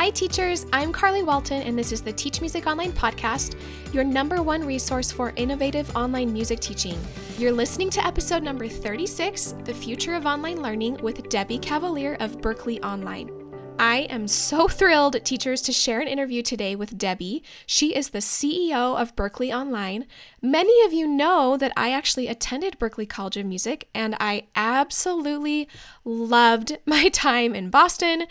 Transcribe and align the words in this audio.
Hi, 0.00 0.08
teachers. 0.08 0.64
I'm 0.72 0.92
Carly 0.92 1.22
Walton, 1.22 1.60
and 1.60 1.78
this 1.78 1.92
is 1.92 2.00
the 2.00 2.10
Teach 2.10 2.40
Music 2.40 2.66
Online 2.66 2.90
podcast, 2.90 3.54
your 3.92 4.02
number 4.02 4.42
one 4.42 4.64
resource 4.66 5.12
for 5.12 5.34
innovative 5.36 5.94
online 5.94 6.32
music 6.32 6.58
teaching. 6.58 6.98
You're 7.36 7.52
listening 7.52 7.90
to 7.90 8.06
episode 8.06 8.42
number 8.42 8.66
36 8.66 9.56
The 9.62 9.74
Future 9.74 10.14
of 10.14 10.24
Online 10.24 10.62
Learning 10.62 10.94
with 11.02 11.28
Debbie 11.28 11.58
Cavalier 11.58 12.16
of 12.18 12.38
Berklee 12.38 12.82
Online. 12.82 13.39
I 13.80 14.00
am 14.10 14.28
so 14.28 14.68
thrilled, 14.68 15.24
teachers, 15.24 15.62
to 15.62 15.72
share 15.72 16.00
an 16.00 16.06
interview 16.06 16.42
today 16.42 16.76
with 16.76 16.98
Debbie. 16.98 17.42
She 17.64 17.96
is 17.96 18.10
the 18.10 18.18
CEO 18.18 19.00
of 19.00 19.16
Berklee 19.16 19.56
Online. 19.56 20.04
Many 20.42 20.84
of 20.84 20.92
you 20.92 21.08
know 21.08 21.56
that 21.56 21.72
I 21.78 21.90
actually 21.90 22.28
attended 22.28 22.78
Berklee 22.78 23.08
College 23.08 23.38
of 23.38 23.46
Music, 23.46 23.88
and 23.94 24.14
I 24.20 24.48
absolutely 24.54 25.66
loved 26.04 26.76
my 26.84 27.08
time 27.08 27.54
in 27.54 27.70
Boston 27.70 28.26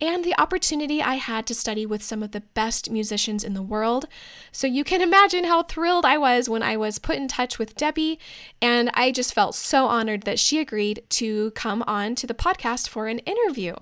and 0.00 0.24
the 0.24 0.34
opportunity 0.40 1.02
I 1.02 1.16
had 1.16 1.46
to 1.48 1.54
study 1.54 1.84
with 1.84 2.02
some 2.02 2.22
of 2.22 2.30
the 2.30 2.40
best 2.40 2.90
musicians 2.90 3.44
in 3.44 3.52
the 3.52 3.60
world. 3.60 4.06
So 4.52 4.66
you 4.66 4.84
can 4.84 5.02
imagine 5.02 5.44
how 5.44 5.64
thrilled 5.64 6.06
I 6.06 6.16
was 6.16 6.48
when 6.48 6.62
I 6.62 6.78
was 6.78 6.98
put 6.98 7.16
in 7.16 7.28
touch 7.28 7.58
with 7.58 7.76
Debbie, 7.76 8.18
and 8.62 8.90
I 8.94 9.12
just 9.12 9.34
felt 9.34 9.54
so 9.54 9.84
honored 9.84 10.22
that 10.22 10.38
she 10.38 10.60
agreed 10.60 11.02
to 11.10 11.50
come 11.50 11.84
on 11.86 12.14
to 12.14 12.26
the 12.26 12.32
podcast 12.32 12.88
for 12.88 13.06
an 13.06 13.18
interview. 13.18 13.74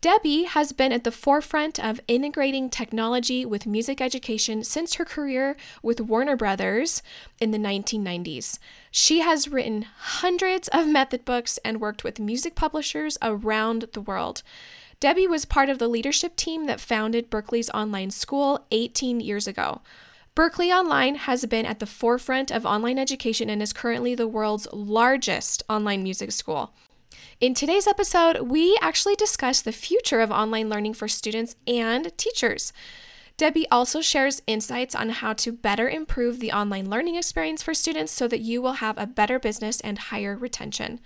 Debbie 0.00 0.44
has 0.44 0.72
been 0.72 0.92
at 0.92 1.04
the 1.04 1.12
forefront 1.12 1.78
of 1.78 2.00
integrating 2.08 2.70
technology 2.70 3.44
with 3.44 3.66
music 3.66 4.00
education 4.00 4.64
since 4.64 4.94
her 4.94 5.04
career 5.04 5.58
with 5.82 6.00
Warner 6.00 6.36
Brothers 6.36 7.02
in 7.38 7.50
the 7.50 7.58
1990s. 7.58 8.58
She 8.90 9.20
has 9.20 9.48
written 9.48 9.82
hundreds 9.82 10.68
of 10.68 10.86
method 10.86 11.26
books 11.26 11.58
and 11.66 11.82
worked 11.82 12.02
with 12.02 12.18
music 12.18 12.54
publishers 12.54 13.18
around 13.20 13.88
the 13.92 14.00
world. 14.00 14.42
Debbie 15.00 15.26
was 15.26 15.44
part 15.44 15.68
of 15.68 15.78
the 15.78 15.88
leadership 15.88 16.34
team 16.34 16.64
that 16.64 16.80
founded 16.80 17.30
Berklee's 17.30 17.68
online 17.70 18.10
school 18.10 18.64
18 18.70 19.20
years 19.20 19.46
ago. 19.46 19.82
Berklee 20.34 20.74
Online 20.74 21.16
has 21.16 21.44
been 21.44 21.66
at 21.66 21.78
the 21.78 21.86
forefront 21.86 22.50
of 22.50 22.64
online 22.64 22.98
education 22.98 23.50
and 23.50 23.60
is 23.60 23.74
currently 23.74 24.14
the 24.14 24.28
world's 24.28 24.66
largest 24.72 25.62
online 25.68 26.02
music 26.02 26.32
school. 26.32 26.72
In 27.40 27.54
today's 27.54 27.86
episode, 27.86 28.50
we 28.50 28.76
actually 28.82 29.14
discuss 29.14 29.62
the 29.62 29.72
future 29.72 30.20
of 30.20 30.30
online 30.30 30.68
learning 30.68 30.92
for 30.92 31.08
students 31.08 31.56
and 31.66 32.14
teachers. 32.18 32.70
Debbie 33.38 33.66
also 33.70 34.02
shares 34.02 34.42
insights 34.46 34.94
on 34.94 35.08
how 35.08 35.32
to 35.32 35.50
better 35.50 35.88
improve 35.88 36.38
the 36.38 36.52
online 36.52 36.90
learning 36.90 37.14
experience 37.14 37.62
for 37.62 37.72
students 37.72 38.12
so 38.12 38.28
that 38.28 38.40
you 38.40 38.60
will 38.60 38.74
have 38.74 38.98
a 38.98 39.06
better 39.06 39.38
business 39.38 39.80
and 39.80 39.96
higher 39.96 40.36
retention. 40.36 41.00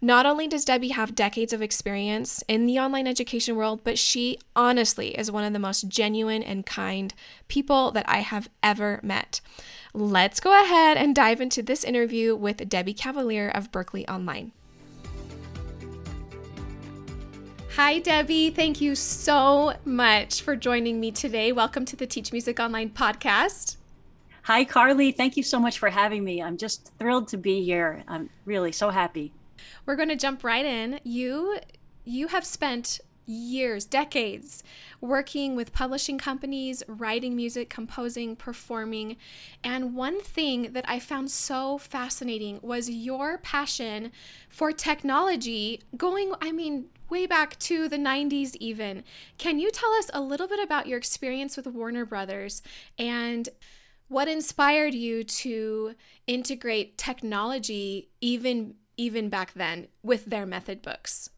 Not 0.00 0.24
only 0.24 0.48
does 0.48 0.64
Debbie 0.64 0.88
have 0.88 1.14
decades 1.14 1.52
of 1.52 1.60
experience 1.60 2.42
in 2.48 2.64
the 2.64 2.78
online 2.78 3.06
education 3.06 3.54
world, 3.54 3.84
but 3.84 3.98
she 3.98 4.38
honestly 4.54 5.08
is 5.08 5.30
one 5.30 5.44
of 5.44 5.52
the 5.52 5.58
most 5.58 5.88
genuine 5.88 6.42
and 6.42 6.64
kind 6.64 7.12
people 7.48 7.90
that 7.90 8.08
I 8.08 8.20
have 8.20 8.48
ever 8.62 8.98
met. 9.02 9.42
Let's 9.92 10.40
go 10.40 10.58
ahead 10.58 10.96
and 10.96 11.14
dive 11.14 11.42
into 11.42 11.62
this 11.62 11.84
interview 11.84 12.34
with 12.34 12.66
Debbie 12.66 12.94
Cavalier 12.94 13.50
of 13.50 13.70
Berklee 13.70 14.08
Online. 14.08 14.52
Hi, 17.76 17.98
Debbie. 17.98 18.48
Thank 18.48 18.80
you 18.80 18.94
so 18.94 19.74
much 19.84 20.40
for 20.40 20.56
joining 20.56 20.98
me 20.98 21.10
today. 21.10 21.52
Welcome 21.52 21.84
to 21.84 21.94
the 21.94 22.06
Teach 22.06 22.32
Music 22.32 22.58
Online 22.58 22.88
podcast. 22.88 23.76
Hi, 24.44 24.64
Carly. 24.64 25.12
Thank 25.12 25.36
you 25.36 25.42
so 25.42 25.60
much 25.60 25.78
for 25.78 25.90
having 25.90 26.24
me. 26.24 26.42
I'm 26.42 26.56
just 26.56 26.90
thrilled 26.98 27.28
to 27.28 27.36
be 27.36 27.62
here. 27.62 28.02
I'm 28.08 28.30
really 28.46 28.72
so 28.72 28.88
happy. 28.88 29.34
We're 29.84 29.96
going 29.96 30.08
to 30.08 30.16
jump 30.16 30.42
right 30.42 30.64
in. 30.64 31.00
You 31.04 31.58
you 32.06 32.28
have 32.28 32.46
spent 32.46 32.98
years, 33.26 33.84
decades 33.84 34.62
working 35.00 35.56
with 35.56 35.72
publishing 35.72 36.18
companies, 36.18 36.82
writing 36.88 37.36
music, 37.36 37.68
composing, 37.68 38.36
performing. 38.36 39.16
And 39.62 39.94
one 39.94 40.20
thing 40.20 40.72
that 40.72 40.84
I 40.88 40.98
found 40.98 41.30
so 41.30 41.78
fascinating 41.78 42.60
was 42.62 42.88
your 42.88 43.38
passion 43.38 44.12
for 44.48 44.72
technology 44.72 45.82
going, 45.96 46.32
I 46.40 46.52
mean, 46.52 46.86
way 47.10 47.26
back 47.26 47.58
to 47.60 47.88
the 47.88 47.98
90s, 47.98 48.56
even. 48.56 49.04
Can 49.38 49.58
you 49.58 49.70
tell 49.70 49.92
us 49.92 50.10
a 50.12 50.20
little 50.20 50.48
bit 50.48 50.62
about 50.62 50.86
your 50.86 50.98
experience 50.98 51.56
with 51.56 51.66
Warner 51.66 52.04
Brothers 52.04 52.62
and 52.98 53.48
what 54.08 54.28
inspired 54.28 54.94
you 54.94 55.24
to 55.24 55.94
integrate 56.26 56.96
technology 56.96 58.08
even 58.20 58.74
even 58.98 59.28
back 59.28 59.52
then 59.52 59.88
with 60.02 60.24
their 60.26 60.46
method 60.46 60.80
books? 60.80 61.28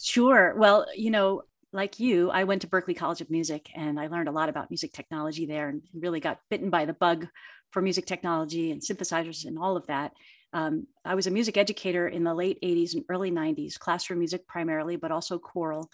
Sure. 0.00 0.54
Well, 0.56 0.86
you 0.96 1.10
know, 1.10 1.42
like 1.72 2.00
you, 2.00 2.30
I 2.30 2.44
went 2.44 2.62
to 2.62 2.68
Berklee 2.68 2.96
College 2.96 3.20
of 3.20 3.30
Music 3.30 3.68
and 3.74 4.00
I 4.00 4.08
learned 4.08 4.28
a 4.28 4.32
lot 4.32 4.48
about 4.48 4.70
music 4.70 4.92
technology 4.92 5.46
there 5.46 5.68
and 5.68 5.82
really 5.94 6.20
got 6.20 6.40
bitten 6.48 6.70
by 6.70 6.84
the 6.84 6.94
bug 6.94 7.28
for 7.70 7.82
music 7.82 8.06
technology 8.06 8.72
and 8.72 8.80
synthesizers 8.80 9.44
and 9.44 9.58
all 9.58 9.76
of 9.76 9.86
that. 9.86 10.12
Um, 10.52 10.86
I 11.04 11.14
was 11.14 11.26
a 11.28 11.30
music 11.30 11.56
educator 11.56 12.08
in 12.08 12.24
the 12.24 12.34
late 12.34 12.58
80s 12.62 12.94
and 12.94 13.04
early 13.08 13.30
90s, 13.30 13.78
classroom 13.78 14.18
music 14.18 14.48
primarily, 14.48 14.96
but 14.96 15.12
also 15.12 15.38
choral. 15.38 15.90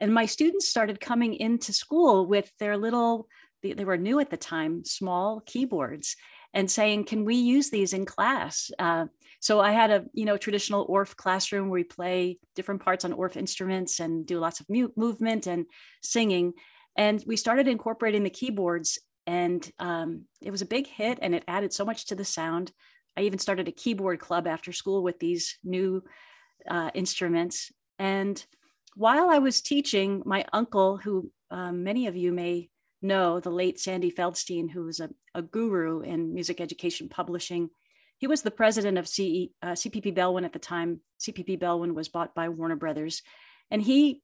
And 0.00 0.14
my 0.14 0.26
students 0.26 0.68
started 0.68 1.00
coming 1.00 1.34
into 1.34 1.72
school 1.72 2.26
with 2.26 2.50
their 2.58 2.76
little, 2.78 3.28
they, 3.62 3.84
were 3.84 3.98
new 3.98 4.20
at 4.20 4.30
the 4.30 4.36
time, 4.36 4.84
small 4.84 5.40
keyboards 5.44 6.16
and 6.54 6.70
saying, 6.70 7.04
can 7.04 7.24
we 7.24 7.34
use 7.34 7.68
these 7.68 7.92
in 7.92 8.06
class? 8.06 8.70
Uh, 8.78 9.06
so 9.44 9.60
I 9.60 9.72
had 9.72 9.90
a, 9.90 10.06
you 10.14 10.24
know, 10.24 10.38
traditional 10.38 10.88
Orff 10.88 11.16
classroom 11.16 11.68
where 11.68 11.80
we 11.80 11.84
play 11.84 12.38
different 12.54 12.82
parts 12.82 13.04
on 13.04 13.12
Orff 13.12 13.36
instruments 13.36 14.00
and 14.00 14.24
do 14.24 14.38
lots 14.38 14.60
of 14.60 14.70
mute 14.70 14.94
movement 14.96 15.46
and 15.46 15.66
singing. 16.02 16.54
And 16.96 17.22
we 17.26 17.36
started 17.36 17.68
incorporating 17.68 18.22
the 18.22 18.30
keyboards 18.30 18.98
and 19.26 19.70
um, 19.78 20.22
it 20.40 20.50
was 20.50 20.62
a 20.62 20.66
big 20.66 20.86
hit 20.86 21.18
and 21.20 21.34
it 21.34 21.44
added 21.46 21.74
so 21.74 21.84
much 21.84 22.06
to 22.06 22.14
the 22.14 22.24
sound. 22.24 22.72
I 23.18 23.20
even 23.20 23.38
started 23.38 23.68
a 23.68 23.72
keyboard 23.72 24.18
club 24.18 24.46
after 24.46 24.72
school 24.72 25.02
with 25.02 25.18
these 25.18 25.58
new 25.62 26.02
uh, 26.66 26.90
instruments. 26.94 27.70
And 27.98 28.42
while 28.96 29.28
I 29.28 29.40
was 29.40 29.60
teaching, 29.60 30.22
my 30.24 30.46
uncle, 30.54 30.96
who 30.96 31.30
um, 31.50 31.84
many 31.84 32.06
of 32.06 32.16
you 32.16 32.32
may 32.32 32.70
know, 33.02 33.40
the 33.40 33.50
late 33.50 33.78
Sandy 33.78 34.10
Feldstein, 34.10 34.70
who 34.70 34.84
was 34.84 35.00
a, 35.00 35.10
a 35.34 35.42
guru 35.42 36.00
in 36.00 36.32
music 36.32 36.62
education 36.62 37.10
publishing, 37.10 37.68
he 38.18 38.26
was 38.26 38.42
the 38.42 38.50
president 38.50 38.98
of 38.98 39.08
CE, 39.08 39.50
uh, 39.62 39.72
CPP 39.72 40.14
Belwin 40.14 40.44
at 40.44 40.52
the 40.52 40.58
time. 40.58 41.00
CPP 41.20 41.58
Belwin 41.58 41.94
was 41.94 42.08
bought 42.08 42.34
by 42.34 42.48
Warner 42.48 42.76
Brothers. 42.76 43.22
And 43.70 43.82
he 43.82 44.22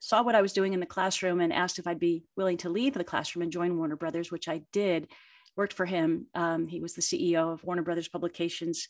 saw 0.00 0.22
what 0.22 0.34
I 0.34 0.42
was 0.42 0.52
doing 0.52 0.72
in 0.72 0.80
the 0.80 0.86
classroom 0.86 1.40
and 1.40 1.52
asked 1.52 1.78
if 1.78 1.86
I'd 1.86 2.00
be 2.00 2.24
willing 2.36 2.56
to 2.58 2.68
leave 2.68 2.94
the 2.94 3.04
classroom 3.04 3.42
and 3.42 3.52
join 3.52 3.76
Warner 3.76 3.96
Brothers, 3.96 4.30
which 4.30 4.48
I 4.48 4.62
did. 4.72 5.08
Worked 5.56 5.72
for 5.72 5.86
him. 5.86 6.26
Um, 6.34 6.68
he 6.68 6.80
was 6.80 6.94
the 6.94 7.02
CEO 7.02 7.52
of 7.52 7.64
Warner 7.64 7.82
Brothers 7.82 8.08
Publications. 8.08 8.88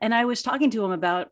And 0.00 0.14
I 0.14 0.24
was 0.24 0.42
talking 0.42 0.70
to 0.70 0.84
him 0.84 0.92
about 0.92 1.30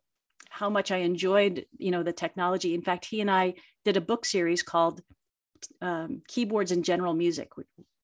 how 0.51 0.69
much 0.71 0.91
I 0.91 0.99
enjoyed, 0.99 1.67
you 1.79 1.91
know, 1.91 2.03
the 2.03 2.13
technology. 2.13 2.75
In 2.75 2.83
fact, 2.83 3.05
he 3.05 3.21
and 3.21 3.31
I 3.31 3.55
did 3.85 3.97
a 3.97 4.01
book 4.01 4.25
series 4.25 4.63
called 4.63 5.03
um, 5.81 6.23
Keyboards 6.27 6.73
and 6.73 6.85
General 6.85 7.15
Music 7.15 7.51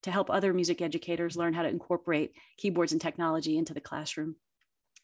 to 0.03 0.11
help 0.11 0.31
other 0.31 0.55
music 0.55 0.81
educators 0.81 1.37
learn 1.37 1.53
how 1.53 1.63
to 1.63 1.69
incorporate 1.69 2.33
keyboards 2.57 2.93
and 2.93 3.01
technology 3.01 3.59
into 3.59 3.75
the 3.75 3.81
classroom. 3.81 4.37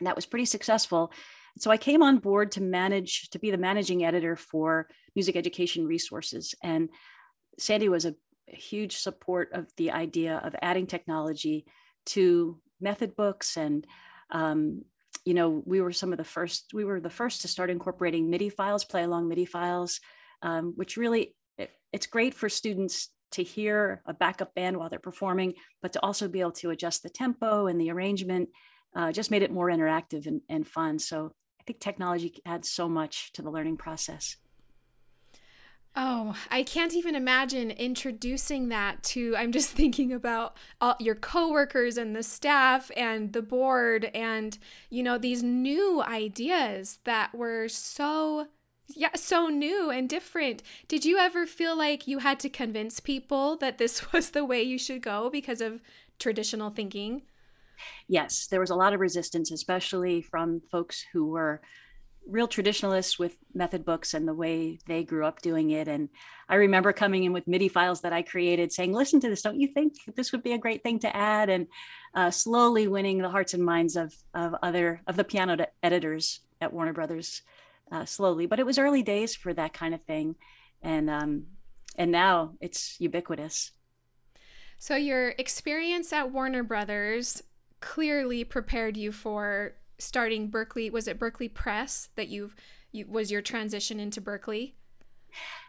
And 0.01 0.07
that 0.07 0.17
was 0.17 0.27
pretty 0.27 0.45
successful. 0.45 1.13
So 1.59 1.71
I 1.71 1.77
came 1.77 2.03
on 2.03 2.19
board 2.19 2.53
to 2.53 2.63
manage, 2.63 3.31
to 3.31 3.39
be 3.39 3.51
the 3.51 3.59
managing 3.59 4.05
editor 4.05 4.35
for 4.37 4.89
music 5.15 5.37
education 5.37 5.87
resources. 5.87 6.55
And 6.63 6.89
Sandy 7.59 7.89
was 7.89 8.05
a, 8.05 8.15
huge 8.49 8.97
support 8.97 9.51
of 9.53 9.69
the 9.77 9.91
idea 9.91 10.41
of 10.45 10.55
adding 10.63 10.87
technology 10.87 11.65
to 12.07 12.61
method 12.81 13.17
books 13.17 13.57
and 13.57 13.87
um, 14.31 14.83
you 15.25 15.35
know 15.35 15.63
we 15.65 15.81
were 15.81 15.93
some 15.93 16.13
of 16.13 16.19
the 16.19 16.25
first 16.25 16.73
we 16.75 16.85
were 16.85 17.01
the 17.01 17.11
first 17.11 17.43
to 17.43 17.49
start 17.49 17.71
incorporating 17.71 18.29
midi 18.29 18.51
files 18.51 18.85
play 18.85 19.03
along 19.03 19.29
midi 19.29 19.45
files 19.45 20.01
um, 20.43 20.75
which 20.77 20.97
really 20.97 21.35
it, 21.57 21.71
it's 21.93 22.07
great 22.07 22.35
for 22.35 22.49
students 22.49 23.11
to 23.33 23.43
hear 23.43 24.03
a 24.07 24.15
backup 24.15 24.55
band 24.55 24.77
while 24.77 24.89
they're 24.89 24.99
performing 24.99 25.55
but 25.83 25.93
to 25.93 26.03
also 26.03 26.29
be 26.29 26.41
able 26.41 26.53
to 26.53 26.71
adjust 26.71 27.03
the 27.03 27.11
tempo 27.11 27.67
and 27.67 27.81
the 27.81 27.91
arrangement 27.91 28.49
uh, 28.95 29.13
just 29.13 29.31
made 29.31 29.43
it 29.43 29.51
more 29.51 29.69
interactive 29.69 30.27
and, 30.27 30.41
and 30.49 30.67
fun. 30.67 30.99
So 30.99 31.33
I 31.61 31.63
think 31.65 31.81
technology 31.81 32.41
adds 32.47 32.71
so 32.71 32.89
much 32.89 33.33
to 33.33 33.43
the 33.43 33.51
learning 33.51 33.77
process. 33.77 34.37
Oh, 35.97 36.37
I 36.51 36.65
can't 36.65 36.93
even 36.93 37.15
imagine 37.15 37.71
introducing 37.71 38.69
that 38.69 39.03
to. 39.05 39.37
I'm 39.37 39.53
just 39.53 39.71
thinking 39.77 40.13
about 40.13 40.57
all 40.81 40.97
your 40.99 41.15
coworkers 41.15 41.97
and 41.97 42.17
the 42.17 42.23
staff 42.23 42.91
and 42.97 43.33
the 43.33 43.43
board 43.43 44.11
and, 44.13 44.59
you 44.91 45.03
know, 45.03 45.19
these 45.19 45.43
new 45.43 46.03
ideas 46.03 46.99
that 47.05 47.35
were 47.35 47.69
so, 47.69 48.49
yeah, 48.89 49.15
so 49.15 49.47
new 49.47 49.89
and 49.91 50.09
different. 50.09 50.65
Did 50.89 51.05
you 51.05 51.19
ever 51.19 51.47
feel 51.47 51.77
like 51.77 52.09
you 52.09 52.19
had 52.19 52.41
to 52.41 52.49
convince 52.49 52.99
people 52.99 53.57
that 53.59 53.79
this 53.79 54.13
was 54.13 54.31
the 54.31 54.45
way 54.45 54.63
you 54.63 54.79
should 54.79 55.01
go 55.01 55.31
because 55.31 55.61
of 55.61 55.81
traditional 56.19 56.71
thinking? 56.71 57.23
Yes, 58.09 58.47
there 58.47 58.61
was 58.61 58.71
a 58.71 58.75
lot 58.75 58.93
of 58.93 59.01
resistance, 59.01 59.51
especially 59.51 60.23
from 60.23 60.61
folks 60.71 61.05
who 61.13 61.27
were 61.27 61.61
real 62.27 62.49
traditionalists 62.49 63.19
with 63.19 63.37
method 63.55 63.85
books 63.85 64.15
and 64.15 64.27
the 64.27 64.35
way 64.35 64.79
they 64.87 65.05
grew 65.05 65.27
up 65.27 65.43
doing 65.43 65.71
it. 65.71 65.89
And 65.89 66.09
I 66.49 66.57
remember 66.57 66.93
coming 66.93 67.25
in 67.25 67.33
with 67.33 67.47
MIDI 67.47 67.69
files 67.69 68.01
that 68.01 68.13
I 68.13 68.23
created 68.23 68.73
saying, 68.73 68.93
listen 68.93 69.21
to 69.21 69.29
this, 69.29 69.43
don't 69.43 69.61
you 69.61 69.69
think 69.69 69.95
this 70.17 70.33
would 70.33 70.43
be 70.43 70.53
a 70.53 70.59
great 70.59 70.83
thing 70.83 70.99
to 71.01 71.15
add? 71.15 71.51
And 71.51 71.67
uh, 72.15 72.31
slowly 72.31 72.89
winning 72.89 73.19
the 73.19 73.29
hearts 73.29 73.55
and 73.55 73.65
minds 73.65 73.97
of, 73.97 74.15
of 74.33 74.55
other, 74.63 75.03
of 75.07 75.17
the 75.17 75.25
piano 75.25 75.67
editors 75.83 76.41
at 76.61 76.73
Warner 76.73 76.93
Brothers 76.93 77.43
uh, 77.93 78.05
slowly. 78.05 78.47
But 78.47 78.59
it 78.59 78.67
was 78.67 78.79
early 78.79 79.03
days 79.03 79.35
for 79.35 79.53
that 79.55 79.75
kind 79.75 79.95
of 79.95 80.03
thing. 80.03 80.37
And, 80.83 81.11
um, 81.11 81.45
and 81.97 82.11
now 82.11 82.55
it's 82.61 82.97
ubiquitous. 83.01 83.73
So 84.79 84.97
your 84.97 85.31
experience 85.31 86.13
at 86.13 86.31
Warner 86.31 86.63
Brothers 86.63 87.43
clearly 87.85 88.45
prepared 88.45 88.97
you 88.97 89.13
for 89.13 89.75
starting 89.99 90.51
Berklee. 90.51 90.91
Was 90.91 91.07
it 91.07 91.21
Berklee 91.21 91.53
Press 91.53 92.09
that 92.17 92.29
you've 92.29 92.57
you, 92.93 93.07
was 93.07 93.31
your 93.31 93.43
transition 93.43 94.01
into 94.01 94.23
Berklee? 94.23 94.73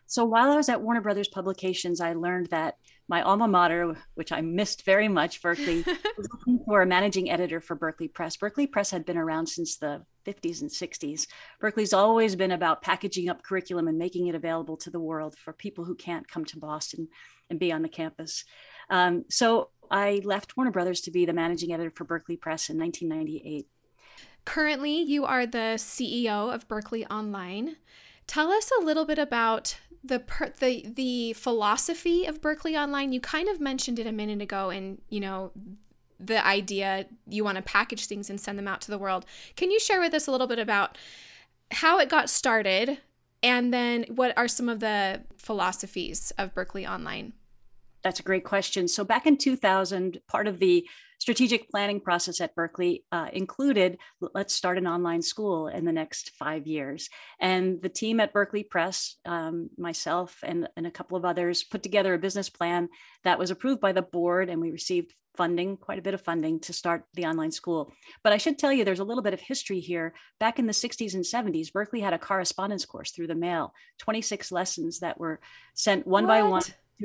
So 0.07 0.23
while 0.23 0.49
I 0.49 0.55
was 0.55 0.69
at 0.69 0.81
Warner 0.81 1.01
Brothers 1.01 1.27
Publications, 1.27 1.99
I 1.99 2.13
learned 2.13 2.47
that 2.51 2.77
my 3.09 3.21
alma 3.21 3.47
mater, 3.47 3.97
which 4.13 4.31
I 4.31 4.39
missed 4.41 4.85
very 4.85 5.09
much, 5.09 5.41
Berklee, 5.41 5.85
was 6.17 6.29
looking 6.31 6.63
for 6.65 6.81
a 6.81 6.85
managing 6.85 7.29
editor 7.29 7.59
for 7.59 7.75
Berklee 7.75 8.13
Press. 8.13 8.37
Berklee 8.37 8.71
Press 8.71 8.91
had 8.91 9.05
been 9.05 9.17
around 9.17 9.47
since 9.47 9.75
the 9.75 10.05
50s 10.25 10.61
and 10.61 10.69
60s. 10.69 11.27
Berklee's 11.61 11.93
always 11.93 12.35
been 12.35 12.51
about 12.51 12.81
packaging 12.81 13.29
up 13.29 13.43
curriculum 13.43 13.87
and 13.87 13.97
making 13.97 14.27
it 14.27 14.35
available 14.35 14.77
to 14.77 14.89
the 14.89 14.99
world 14.99 15.35
for 15.37 15.51
people 15.51 15.83
who 15.83 15.95
can't 15.95 16.27
come 16.27 16.45
to 16.45 16.57
Boston 16.57 17.09
and 17.49 17.59
be 17.59 17.71
on 17.71 17.81
the 17.81 17.89
campus. 17.89 18.45
Um, 18.89 19.25
so 19.29 19.69
I 19.91 20.21
left 20.23 20.57
Warner 20.57 20.71
Brothers 20.71 21.01
to 21.01 21.11
be 21.11 21.25
the 21.25 21.33
managing 21.33 21.71
editor 21.73 21.91
for 21.91 22.05
Berklee 22.05 22.39
Press 22.39 22.69
in 22.69 22.77
1998. 22.77 23.67
Currently, 24.45 25.01
you 25.01 25.25
are 25.25 25.45
the 25.45 25.75
CEO 25.77 26.53
of 26.53 26.67
Berklee 26.67 27.05
Online. 27.09 27.77
Tell 28.27 28.51
us 28.51 28.71
a 28.79 28.83
little 28.83 29.05
bit 29.05 29.17
about 29.17 29.77
the 30.03 30.19
per- 30.19 30.53
the 30.59 30.85
the 30.87 31.33
philosophy 31.33 32.25
of 32.25 32.41
Berklee 32.41 32.79
Online. 32.79 33.11
You 33.11 33.19
kind 33.19 33.49
of 33.49 33.59
mentioned 33.59 33.97
it 33.97 34.07
a 34.07 34.11
minute 34.11 34.41
ago, 34.41 34.69
and 34.69 35.01
you 35.09 35.19
know 35.19 35.51
the 36.19 36.45
idea 36.45 37.07
you 37.27 37.43
want 37.43 37.57
to 37.57 37.61
package 37.61 38.05
things 38.05 38.29
and 38.29 38.39
send 38.39 38.57
them 38.57 38.67
out 38.67 38.81
to 38.81 38.91
the 38.91 38.97
world. 38.97 39.25
Can 39.55 39.71
you 39.71 39.79
share 39.79 39.99
with 39.99 40.13
us 40.13 40.27
a 40.27 40.31
little 40.31 40.47
bit 40.47 40.59
about 40.59 40.97
how 41.71 41.99
it 41.99 42.07
got 42.07 42.29
started, 42.29 42.99
and 43.41 43.73
then 43.73 44.05
what 44.09 44.37
are 44.37 44.47
some 44.47 44.69
of 44.69 44.79
the 44.79 45.23
philosophies 45.37 46.31
of 46.37 46.53
Berkeley 46.53 46.85
Online? 46.85 47.33
That's 48.05 48.19
a 48.19 48.23
great 48.23 48.43
question. 48.43 48.87
So 48.87 49.03
back 49.03 49.25
in 49.25 49.35
2000, 49.35 50.19
part 50.27 50.47
of 50.47 50.59
the 50.59 50.87
strategic 51.17 51.67
planning 51.71 51.99
process 51.99 52.39
at 52.39 52.55
Berklee 52.55 53.01
uh, 53.11 53.29
included 53.33 53.97
let's 54.35 54.53
start 54.53 54.77
an 54.77 54.85
online 54.85 55.23
school 55.23 55.69
in 55.69 55.85
the 55.85 55.91
next 55.91 56.29
five 56.37 56.67
years. 56.67 57.09
And 57.39 57.81
the 57.81 57.89
team 57.89 58.19
at 58.19 58.31
Berklee 58.31 58.69
Press, 58.69 59.15
um, 59.25 59.71
myself 59.79 60.37
and, 60.43 60.69
and 60.77 60.85
a 60.85 60.91
couple 60.91 61.17
of 61.17 61.25
others, 61.25 61.63
put 61.63 61.81
together 61.81 62.13
a 62.13 62.19
business 62.19 62.47
plan 62.47 62.89
that 63.23 63.39
was 63.39 63.49
approved 63.49 63.81
by 63.81 63.91
the 63.91 64.03
board, 64.03 64.51
and 64.51 64.61
we 64.61 64.69
received 64.69 65.15
funding, 65.35 65.75
quite 65.75 65.97
a 65.97 66.03
bit 66.03 66.13
of 66.13 66.21
funding 66.21 66.59
to 66.59 66.73
start 66.73 67.05
the 67.15 67.25
online 67.25 67.51
school. 67.51 67.91
But 68.23 68.33
I 68.33 68.37
should 68.37 68.59
tell 68.59 68.71
you, 68.71 68.85
there's 68.85 68.99
a 68.99 69.03
little 69.03 69.23
bit 69.23 69.33
of 69.33 69.41
history 69.41 69.79
here. 69.79 70.13
Back 70.39 70.59
in 70.59 70.67
the 70.67 70.73
60s 70.73 71.15
and 71.15 71.23
70s, 71.23 71.71
Berklee 71.71 72.03
had 72.03 72.13
a 72.13 72.19
correspondence 72.19 72.85
course 72.85 73.09
through 73.09 73.27
the 73.27 73.35
mail, 73.35 73.73
26 73.97 74.51
lessons 74.51 74.99
that 74.99 75.19
were 75.19 75.39
sent 75.73 76.05
one 76.05 76.25
what? 76.25 76.29
by 76.29 76.43
one 76.43 76.61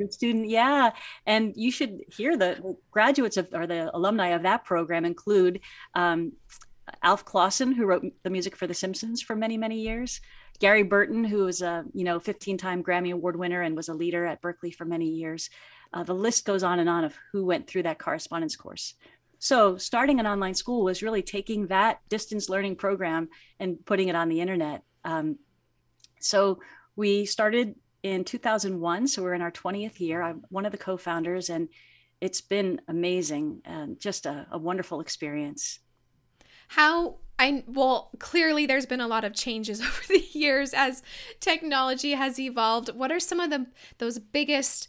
student 0.09 0.49
yeah. 0.49 0.91
And 1.25 1.53
you 1.55 1.71
should 1.71 2.01
hear 2.07 2.37
the 2.37 2.75
graduates 2.91 3.37
of 3.37 3.49
or 3.53 3.67
the 3.67 3.95
alumni 3.95 4.29
of 4.29 4.43
that 4.43 4.65
program 4.65 5.05
include 5.05 5.61
um, 5.95 6.33
alf 7.03 7.23
clausen 7.25 7.71
who 7.71 7.85
wrote 7.85 8.05
the 8.23 8.29
music 8.29 8.55
for 8.55 8.67
the 8.67 8.73
simpsons 8.73 9.21
for 9.21 9.35
many 9.35 9.57
many 9.57 9.79
years. 9.79 10.21
Gary 10.59 10.83
burton 10.83 11.23
who 11.23 11.45
was 11.45 11.61
a 11.61 11.85
you 11.93 12.03
know 12.03 12.19
15 12.19 12.57
time 12.57 12.83
grammy 12.83 13.11
award 13.11 13.35
winner 13.35 13.61
and 13.61 13.75
was 13.75 13.89
a 13.89 13.93
leader 13.93 14.25
at 14.25 14.41
Berklee 14.41 14.73
for 14.73 14.85
many 14.85 15.07
years. 15.07 15.49
Uh, 15.93 16.03
the 16.03 16.13
list 16.13 16.45
goes 16.45 16.63
on 16.63 16.79
and 16.79 16.89
on 16.89 17.03
of 17.03 17.15
who 17.31 17.45
went 17.45 17.67
through 17.67 17.83
that 17.83 17.99
correspondence 17.99 18.55
course. 18.55 18.93
So 19.39 19.75
starting 19.75 20.19
an 20.19 20.27
online 20.27 20.53
school 20.53 20.83
was 20.83 21.01
really 21.01 21.23
taking 21.23 21.67
that 21.67 21.99
distance 22.09 22.47
learning 22.47 22.75
program 22.75 23.27
and 23.59 23.83
putting 23.85 24.07
it 24.07 24.15
on 24.15 24.29
the 24.29 24.39
internet. 24.39 24.83
Um, 25.03 25.39
so 26.19 26.59
we 26.95 27.25
started 27.25 27.75
in 28.03 28.23
2001. 28.23 29.07
So 29.07 29.21
we're 29.21 29.33
in 29.33 29.41
our 29.41 29.51
20th 29.51 29.99
year. 29.99 30.21
I'm 30.21 30.43
one 30.49 30.65
of 30.65 30.71
the 30.71 30.77
co 30.77 30.97
founders, 30.97 31.49
and 31.49 31.69
it's 32.19 32.41
been 32.41 32.81
amazing 32.87 33.61
and 33.65 33.99
just 33.99 34.25
a, 34.25 34.47
a, 34.51 34.57
wonderful 34.57 35.01
experience. 35.01 35.79
How 36.69 37.17
I 37.37 37.63
well, 37.67 38.11
clearly 38.19 38.65
there's 38.65 38.85
been 38.85 39.01
a 39.01 39.07
lot 39.07 39.23
of 39.23 39.33
changes 39.33 39.81
over 39.81 40.01
the 40.07 40.23
years 40.31 40.73
as 40.73 41.03
technology 41.39 42.11
has 42.11 42.39
evolved. 42.39 42.89
What 42.89 43.11
are 43.11 43.19
some 43.19 43.39
of 43.39 43.49
the 43.49 43.67
those 43.97 44.19
biggest 44.19 44.87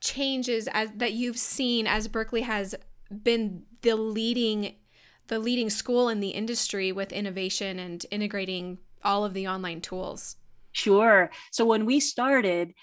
changes 0.00 0.68
as 0.72 0.90
that 0.96 1.12
you've 1.12 1.38
seen 1.38 1.86
as 1.86 2.08
Berklee 2.08 2.42
has 2.42 2.74
been 3.22 3.64
the 3.82 3.96
leading 3.96 4.76
the 5.28 5.38
leading 5.38 5.70
school 5.70 6.08
in 6.08 6.18
the 6.18 6.30
industry 6.30 6.90
with 6.90 7.12
innovation 7.12 7.78
and 7.78 8.04
integrating 8.10 8.78
all 9.04 9.24
of 9.24 9.34
the 9.34 9.46
online 9.46 9.80
tools? 9.80 10.36
Sure. 10.72 11.30
So 11.50 11.64
when 11.64 11.84
we 11.86 12.00
started, 12.00 12.74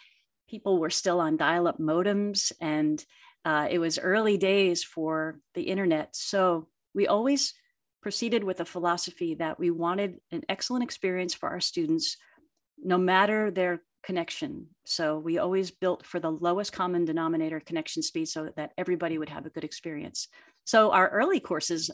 people 0.50 0.80
were 0.80 0.90
still 0.90 1.20
on 1.20 1.38
dial 1.38 1.68
up 1.68 1.80
modems 1.80 2.52
and 2.60 3.04
uh, 3.46 3.68
it 3.70 3.80
was 3.80 3.98
early 3.98 4.38
days 4.38 4.84
for 4.84 5.40
the 5.54 5.64
internet. 5.64 6.16
So 6.16 6.68
we 6.94 7.08
always 7.08 7.54
proceeded 8.02 8.44
with 8.44 8.60
a 8.60 8.66
philosophy 8.66 9.36
that 9.36 9.60
we 9.60 9.72
wanted 9.72 10.18
an 10.32 10.44
excellent 10.50 10.84
experience 10.84 11.34
for 11.34 11.50
our 11.50 11.60
students, 11.60 12.18
no 12.78 12.98
matter 12.98 13.52
their 13.52 13.82
connection. 14.04 14.68
So 14.86 15.18
we 15.20 15.38
always 15.38 15.72
built 15.72 16.06
for 16.06 16.20
the 16.20 16.32
lowest 16.32 16.72
common 16.72 17.06
denominator 17.06 17.60
connection 17.60 18.04
speed 18.04 18.28
so 18.28 18.50
that 18.56 18.72
everybody 18.78 19.18
would 19.18 19.30
have 19.30 19.46
a 19.46 19.50
good 19.50 19.64
experience. 19.64 20.28
So 20.66 20.92
our 20.92 21.10
early 21.10 21.40
courses 21.40 21.90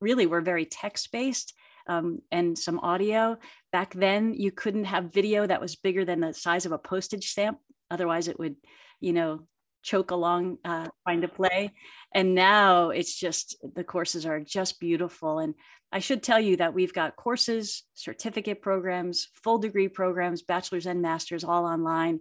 really 0.00 0.26
were 0.26 0.40
very 0.40 0.64
text 0.64 1.10
based 1.12 1.54
um, 1.88 2.22
and 2.30 2.58
some 2.58 2.78
audio. 2.80 3.38
Back 3.72 3.94
then, 3.94 4.34
you 4.34 4.52
couldn't 4.52 4.84
have 4.84 5.12
video 5.12 5.46
that 5.46 5.60
was 5.60 5.76
bigger 5.76 6.04
than 6.04 6.20
the 6.20 6.34
size 6.34 6.66
of 6.66 6.72
a 6.72 6.78
postage 6.78 7.30
stamp. 7.30 7.58
Otherwise, 7.90 8.28
it 8.28 8.38
would, 8.38 8.56
you 9.00 9.12
know, 9.12 9.40
choke 9.82 10.10
along 10.10 10.58
uh, 10.64 10.88
trying 11.06 11.22
to 11.22 11.28
play. 11.28 11.72
And 12.14 12.34
now 12.34 12.90
it's 12.90 13.14
just 13.14 13.56
the 13.74 13.84
courses 13.84 14.26
are 14.26 14.40
just 14.40 14.80
beautiful. 14.80 15.38
And 15.38 15.54
I 15.90 16.00
should 16.00 16.22
tell 16.22 16.40
you 16.40 16.56
that 16.58 16.74
we've 16.74 16.92
got 16.92 17.16
courses, 17.16 17.84
certificate 17.94 18.60
programs, 18.60 19.28
full 19.42 19.58
degree 19.58 19.88
programs, 19.88 20.42
bachelor's 20.42 20.86
and 20.86 21.00
master's 21.00 21.44
all 21.44 21.64
online. 21.64 22.20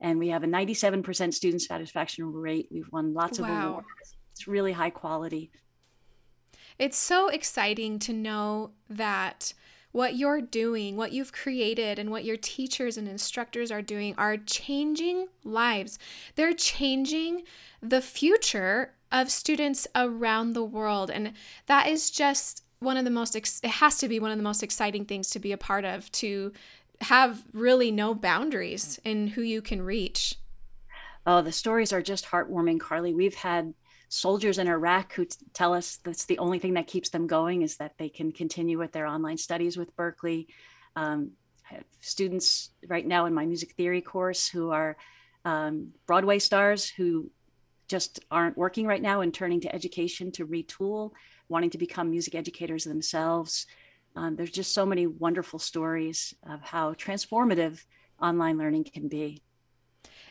And 0.00 0.20
we 0.20 0.28
have 0.28 0.44
a 0.44 0.46
97% 0.46 1.34
student 1.34 1.62
satisfaction 1.62 2.32
rate. 2.32 2.68
We've 2.70 2.90
won 2.92 3.14
lots 3.14 3.40
of 3.40 3.48
awards. 3.48 3.86
It's 4.32 4.46
really 4.46 4.70
high 4.70 4.90
quality. 4.90 5.50
It's 6.78 6.96
so 6.96 7.28
exciting 7.28 7.98
to 8.00 8.12
know 8.12 8.70
that 8.88 9.52
what 9.90 10.16
you're 10.16 10.40
doing, 10.40 10.96
what 10.96 11.12
you've 11.12 11.32
created, 11.32 11.98
and 11.98 12.10
what 12.10 12.24
your 12.24 12.36
teachers 12.36 12.96
and 12.96 13.08
instructors 13.08 13.70
are 13.70 13.82
doing 13.82 14.14
are 14.16 14.36
changing 14.36 15.28
lives. 15.44 15.98
They're 16.36 16.52
changing 16.52 17.42
the 17.82 18.00
future 18.00 18.92
of 19.10 19.30
students 19.30 19.86
around 19.94 20.52
the 20.52 20.64
world. 20.64 21.10
And 21.10 21.32
that 21.66 21.88
is 21.88 22.10
just 22.10 22.62
one 22.80 22.96
of 22.96 23.04
the 23.04 23.10
most, 23.10 23.34
it 23.34 23.64
has 23.64 23.98
to 23.98 24.08
be 24.08 24.20
one 24.20 24.30
of 24.30 24.36
the 24.36 24.44
most 24.44 24.62
exciting 24.62 25.04
things 25.04 25.30
to 25.30 25.38
be 25.38 25.52
a 25.52 25.58
part 25.58 25.84
of, 25.84 26.12
to 26.12 26.52
have 27.00 27.42
really 27.52 27.90
no 27.90 28.14
boundaries 28.14 29.00
in 29.04 29.28
who 29.28 29.42
you 29.42 29.62
can 29.62 29.82
reach. 29.82 30.36
Oh, 31.26 31.42
the 31.42 31.52
stories 31.52 31.92
are 31.92 32.02
just 32.02 32.26
heartwarming, 32.26 32.80
Carly. 32.80 33.14
We've 33.14 33.34
had 33.34 33.74
soldiers 34.08 34.58
in 34.58 34.68
Iraq 34.68 35.12
who 35.12 35.24
t- 35.24 35.36
tell 35.52 35.74
us 35.74 35.98
that's 36.04 36.24
the 36.24 36.38
only 36.38 36.58
thing 36.58 36.74
that 36.74 36.86
keeps 36.86 37.10
them 37.10 37.26
going 37.26 37.62
is 37.62 37.76
that 37.76 37.92
they 37.98 38.08
can 38.08 38.32
continue 38.32 38.78
with 38.78 38.92
their 38.92 39.06
online 39.06 39.36
studies 39.36 39.76
with 39.76 39.96
Berklee. 39.96 40.46
Um, 40.96 41.32
students 42.00 42.70
right 42.86 43.06
now 43.06 43.26
in 43.26 43.34
my 43.34 43.44
music 43.44 43.72
theory 43.72 44.00
course 44.00 44.48
who 44.48 44.70
are 44.70 44.96
um, 45.44 45.92
Broadway 46.06 46.38
stars 46.38 46.88
who 46.88 47.30
just 47.88 48.20
aren't 48.30 48.56
working 48.56 48.86
right 48.86 49.02
now 49.02 49.20
and 49.20 49.32
turning 49.32 49.60
to 49.62 49.74
education 49.74 50.30
to 50.32 50.46
retool, 50.46 51.12
wanting 51.48 51.70
to 51.70 51.78
become 51.78 52.10
music 52.10 52.34
educators 52.34 52.84
themselves. 52.84 53.66
Um, 54.14 54.36
there's 54.36 54.50
just 54.50 54.74
so 54.74 54.84
many 54.84 55.06
wonderful 55.06 55.58
stories 55.58 56.34
of 56.48 56.60
how 56.60 56.92
transformative 56.94 57.82
online 58.20 58.58
learning 58.58 58.84
can 58.84 59.08
be. 59.08 59.42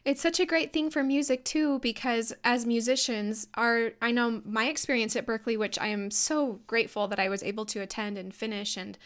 It's 0.06 0.22
such 0.22 0.40
a 0.40 0.46
great 0.46 0.74
thing 0.74 0.90
for 0.90 1.04
music 1.04 1.44
too 1.44 1.80
because 1.80 2.34
as 2.44 2.66
musicians 2.66 3.48
are 3.56 3.92
I 4.02 4.12
know 4.12 4.42
my 4.46 4.68
experience 4.68 5.16
at 5.16 5.26
Berklee 5.26 5.58
which 5.58 5.80
I 5.80 5.88
am 5.88 6.12
so 6.12 6.60
grateful 6.68 7.08
that 7.08 7.20
I 7.20 7.30
was 7.30 7.44
able 7.44 7.66
to 7.66 7.82
attend 7.82 8.18
and 8.18 8.34
finish 8.34 8.78
and 8.78 8.98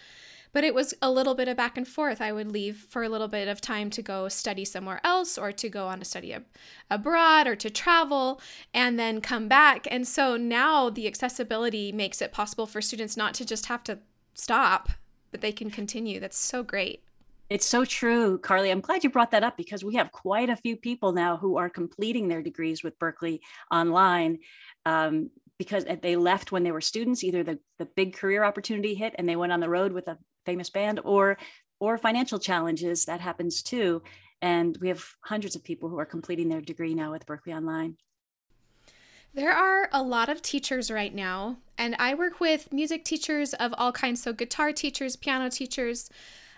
but 0.53 0.63
it 0.65 0.75
was 0.75 0.93
a 1.01 1.09
little 1.09 1.33
bit 1.33 1.47
of 1.47 1.55
back 1.55 1.77
and 1.77 1.87
forth. 1.87 2.19
I 2.19 2.33
would 2.33 2.51
leave 2.51 2.85
for 2.89 3.03
a 3.03 3.09
little 3.09 3.29
bit 3.29 3.47
of 3.47 3.61
time 3.61 3.89
to 3.91 4.01
go 4.01 4.27
study 4.27 4.65
somewhere 4.65 4.99
else 5.01 5.37
or 5.37 5.53
to 5.53 5.69
go 5.69 5.87
on 5.87 6.01
a 6.01 6.05
study 6.05 6.33
ab- 6.33 6.45
abroad 6.89 7.47
or 7.47 7.55
to 7.55 7.69
travel 7.69 8.41
and 8.73 8.99
then 8.99 9.21
come 9.21 9.47
back. 9.47 9.87
And 9.89 10.05
so 10.05 10.35
now 10.35 10.89
the 10.89 11.07
accessibility 11.07 11.93
makes 11.93 12.21
it 12.21 12.33
possible 12.33 12.65
for 12.65 12.81
students 12.81 13.15
not 13.15 13.33
to 13.35 13.45
just 13.45 13.67
have 13.67 13.81
to 13.85 13.99
stop 14.33 14.89
but 15.31 15.41
they 15.41 15.51
can 15.51 15.71
continue. 15.71 16.19
That's 16.19 16.37
so 16.37 16.61
great. 16.61 17.03
It's 17.51 17.65
so 17.65 17.83
true, 17.83 18.37
Carly. 18.37 18.71
I'm 18.71 18.79
glad 18.79 19.03
you 19.03 19.09
brought 19.09 19.31
that 19.31 19.43
up 19.43 19.57
because 19.57 19.83
we 19.83 19.95
have 19.95 20.13
quite 20.13 20.49
a 20.49 20.55
few 20.55 20.77
people 20.77 21.11
now 21.11 21.35
who 21.35 21.57
are 21.57 21.69
completing 21.69 22.29
their 22.29 22.41
degrees 22.41 22.81
with 22.81 22.97
Berklee 22.97 23.41
online 23.69 24.39
um, 24.85 25.29
because 25.59 25.83
they 26.01 26.15
left 26.15 26.53
when 26.53 26.63
they 26.63 26.71
were 26.71 26.79
students. 26.79 27.25
Either 27.25 27.43
the, 27.43 27.59
the 27.77 27.89
big 27.97 28.15
career 28.15 28.45
opportunity 28.45 28.95
hit 28.95 29.15
and 29.17 29.27
they 29.27 29.35
went 29.35 29.51
on 29.51 29.59
the 29.59 29.67
road 29.67 29.91
with 29.91 30.07
a 30.07 30.17
famous 30.45 30.69
band, 30.69 31.01
or 31.03 31.37
or 31.81 31.97
financial 31.97 32.39
challenges 32.39 33.03
that 33.03 33.19
happens 33.19 33.61
too. 33.61 34.01
And 34.41 34.77
we 34.79 34.87
have 34.87 35.03
hundreds 35.19 35.57
of 35.57 35.63
people 35.65 35.89
who 35.89 35.99
are 35.99 36.05
completing 36.05 36.47
their 36.47 36.61
degree 36.61 36.93
now 36.93 37.11
with 37.11 37.25
Berklee 37.25 37.53
Online. 37.53 37.97
There 39.33 39.51
are 39.51 39.89
a 39.91 40.01
lot 40.01 40.29
of 40.29 40.41
teachers 40.41 40.89
right 40.89 41.13
now, 41.13 41.57
and 41.77 41.97
I 41.99 42.13
work 42.13 42.39
with 42.39 42.71
music 42.71 43.03
teachers 43.03 43.53
of 43.55 43.73
all 43.77 43.91
kinds. 43.91 44.23
So, 44.23 44.31
guitar 44.31 44.71
teachers, 44.71 45.17
piano 45.17 45.49
teachers, 45.49 46.09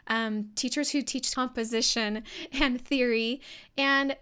um, 0.07 0.49
teachers 0.55 0.91
who 0.91 1.01
teach 1.01 1.33
composition 1.33 2.23
and 2.51 2.81
theory. 2.81 3.41
And 3.77 4.15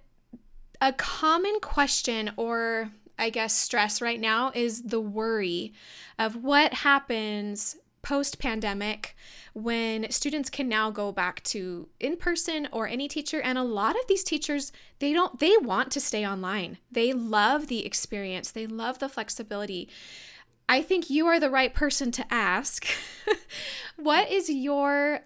a 0.80 0.94
common 0.94 1.60
question 1.62 2.32
or 2.38 2.92
I 3.20 3.30
guess 3.30 3.56
stress 3.56 4.02
right 4.02 4.20
now 4.20 4.52
is 4.56 4.82
the 4.82 5.00
worry 5.00 5.74
of 6.18 6.44
what 6.44 6.74
happens 6.74 7.78
post 8.02 8.40
pandemic 8.40 9.16
when 9.54 10.10
students 10.10 10.50
can 10.50 10.68
now 10.68 10.90
go 10.90 11.12
back 11.12 11.44
to 11.44 11.88
in 12.00 12.18
person 12.18 12.68
or 12.72 12.88
any 12.88 13.08
teacher. 13.08 13.40
And 13.40 13.60
a 13.60 13.64
lot 13.64 13.96
of 13.96 14.08
these 14.08 14.24
teachers 14.24 14.72
they 14.98 15.14
don't 15.14 15.40
they 15.40 15.56
want 15.58 15.92
to 15.92 16.00
stay 16.00 16.26
online. 16.26 16.80
They 16.92 17.14
love 17.14 17.68
the 17.68 17.86
experience. 17.86 18.52
They 18.52 18.66
love 18.66 19.00
the 19.00 19.10
flexibility. 19.10 19.88
I 20.68 20.82
think 20.82 21.10
you 21.10 21.28
are 21.28 21.40
the 21.40 21.50
right 21.50 21.74
person 21.74 22.12
to 22.12 22.34
ask 22.34 22.88
what 23.98 24.32
is 24.32 24.50
your 24.50 25.22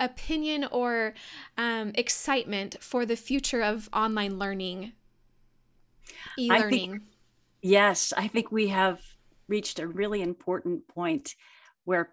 opinion 0.00 0.66
or 0.72 1.14
um, 1.56 1.92
excitement 1.94 2.76
for 2.80 3.06
the 3.06 3.16
future 3.16 3.62
of 3.62 3.88
online 3.92 4.38
learning, 4.38 4.92
e 6.38 6.48
learning? 6.48 7.02
Yes, 7.62 8.12
I 8.16 8.26
think 8.26 8.50
we 8.50 8.68
have 8.68 9.00
reached 9.48 9.78
a 9.78 9.86
really 9.86 10.22
important 10.22 10.88
point 10.88 11.34
where 11.84 12.10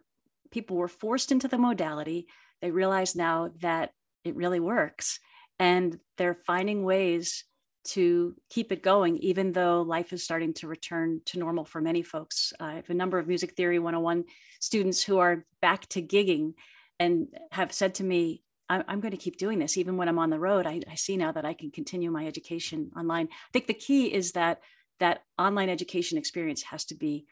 people 0.52 0.78
were 0.78 0.88
forced 0.88 1.32
into 1.32 1.48
the 1.48 1.58
modality. 1.58 2.28
They 2.62 2.72
realize 2.72 3.16
now 3.16 3.52
that 3.62 3.92
it 4.24 4.36
really 4.36 4.60
works 4.60 5.20
and 5.60 6.00
they're 6.18 6.38
finding 6.46 6.84
ways 6.84 7.46
to 7.86 8.36
keep 8.50 8.72
it 8.72 8.84
going, 8.84 9.18
even 9.20 9.54
though 9.54 9.82
life 9.82 10.12
is 10.12 10.24
starting 10.24 10.54
to 10.56 10.68
return 10.68 11.22
to 11.26 11.40
normal 11.40 11.64
for 11.64 11.80
many 11.80 12.04
folks. 12.04 12.52
I 12.60 12.74
have 12.74 12.90
a 12.90 12.94
number 12.94 13.18
of 13.18 13.28
Music 13.28 13.56
Theory 13.56 13.80
101 13.80 14.26
students 14.60 15.02
who 15.02 15.20
are 15.20 15.46
back 15.62 15.88
to 15.90 16.02
gigging 16.02 16.54
and 17.00 17.28
have 17.52 17.72
said 17.72 17.96
to 17.96 18.04
me, 18.04 18.44
I'm, 18.70 19.00
going 19.00 19.12
to 19.12 19.18
keep 19.18 19.38
doing 19.38 19.60
this 19.60 19.78
even 19.78 19.96
when 19.96 20.10
I'm 20.10 20.20
on 20.20 20.30
the 20.30 20.40
road. 20.40 20.66
I, 20.66 20.82
I 20.92 20.96
see 20.96 21.16
now 21.16 21.32
that 21.32 21.46
I 21.46 21.54
can 21.54 21.72
continue 21.72 22.12
my 22.12 22.28
education 22.28 22.92
online. 22.98 23.30
I 23.32 23.52
think 23.54 23.68
the 23.68 23.74
key 23.74 24.14
is 24.14 24.34
that 24.34 24.60
that 25.00 25.24
online 25.40 25.70
education 25.70 26.18
experience 26.18 26.64
has 26.64 26.84
to 26.86 26.96
be 26.96 27.26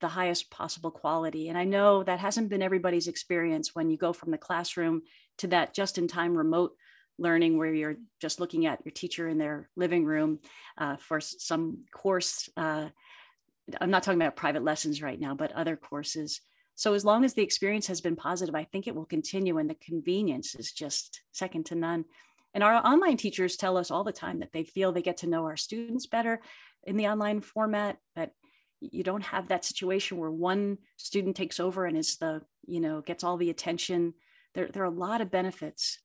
the 0.00 0.08
highest 0.08 0.50
possible 0.50 0.92
quality. 0.92 1.48
And 1.48 1.58
I 1.58 1.64
know 1.64 2.04
that 2.04 2.20
hasn't 2.20 2.48
been 2.48 2.62
everybody's 2.62 3.08
experience 3.08 3.74
when 3.74 3.90
you 3.90 3.96
go 3.96 4.12
from 4.12 4.30
the 4.30 4.38
classroom 4.38 5.02
to 5.38 5.48
that 5.48 5.74
just 5.74 5.98
in 5.98 6.06
time 6.06 6.36
remote 6.36 6.76
learning 7.18 7.58
where 7.58 7.74
you're 7.74 7.96
just 8.20 8.38
looking 8.38 8.66
at 8.66 8.84
your 8.84 8.92
teacher 8.92 9.28
in 9.28 9.38
their 9.38 9.68
living 9.74 10.04
room 10.04 10.38
uh, 10.76 10.96
for 10.96 11.20
some 11.20 11.78
course. 11.90 12.48
Uh, 12.56 12.88
I'm 13.80 13.90
not 13.90 14.04
talking 14.04 14.20
about 14.20 14.36
private 14.36 14.62
lessons 14.62 15.02
right 15.02 15.18
now, 15.18 15.34
but 15.34 15.52
other 15.52 15.76
courses. 15.76 16.40
So 16.78 16.94
as 16.94 17.04
long 17.04 17.24
as 17.24 17.34
the 17.34 17.42
experience 17.42 17.88
has 17.88 18.00
been 18.00 18.14
positive, 18.14 18.54
I 18.54 18.62
think 18.62 18.86
it 18.86 18.94
will 18.94 19.04
continue 19.04 19.58
and 19.58 19.68
the 19.68 19.74
convenience 19.74 20.54
is 20.54 20.70
just 20.70 21.22
second 21.32 21.66
to 21.66 21.74
none. 21.74 22.04
And 22.54 22.62
our 22.62 22.74
online 22.74 23.16
teachers 23.16 23.56
tell 23.56 23.76
us 23.76 23.90
all 23.90 24.04
the 24.04 24.12
time 24.12 24.38
that 24.38 24.52
they 24.52 24.62
feel 24.62 24.92
they 24.92 25.02
get 25.02 25.16
to 25.18 25.26
know 25.26 25.42
our 25.42 25.56
students 25.56 26.06
better 26.06 26.40
in 26.84 26.96
the 26.96 27.08
online 27.08 27.40
format, 27.40 27.98
that 28.14 28.30
you 28.80 29.02
don't 29.02 29.24
have 29.24 29.48
that 29.48 29.64
situation 29.64 30.18
where 30.18 30.30
one 30.30 30.78
student 30.96 31.34
takes 31.34 31.58
over 31.58 31.84
and 31.84 31.96
is 31.96 32.16
the, 32.18 32.42
you 32.64 32.78
know, 32.78 33.00
gets 33.00 33.24
all 33.24 33.38
the 33.38 33.50
attention. 33.50 34.14
There, 34.54 34.68
there 34.68 34.84
are 34.84 34.86
a 34.86 34.90
lot 34.90 35.20
of 35.20 35.32
benefits 35.32 35.98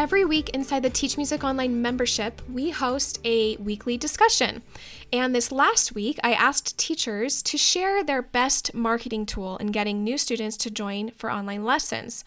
Every 0.00 0.24
week 0.24 0.48
inside 0.54 0.82
the 0.82 0.88
Teach 0.88 1.18
Music 1.18 1.44
Online 1.44 1.82
membership, 1.82 2.40
we 2.50 2.70
host 2.70 3.20
a 3.22 3.58
weekly 3.58 3.98
discussion. 3.98 4.62
And 5.12 5.34
this 5.34 5.52
last 5.52 5.94
week, 5.94 6.18
I 6.24 6.32
asked 6.32 6.78
teachers 6.78 7.42
to 7.42 7.58
share 7.58 8.02
their 8.02 8.22
best 8.22 8.72
marketing 8.72 9.26
tool 9.26 9.58
in 9.58 9.66
getting 9.66 10.02
new 10.02 10.16
students 10.16 10.56
to 10.56 10.70
join 10.70 11.10
for 11.18 11.30
online 11.30 11.64
lessons. 11.64 12.24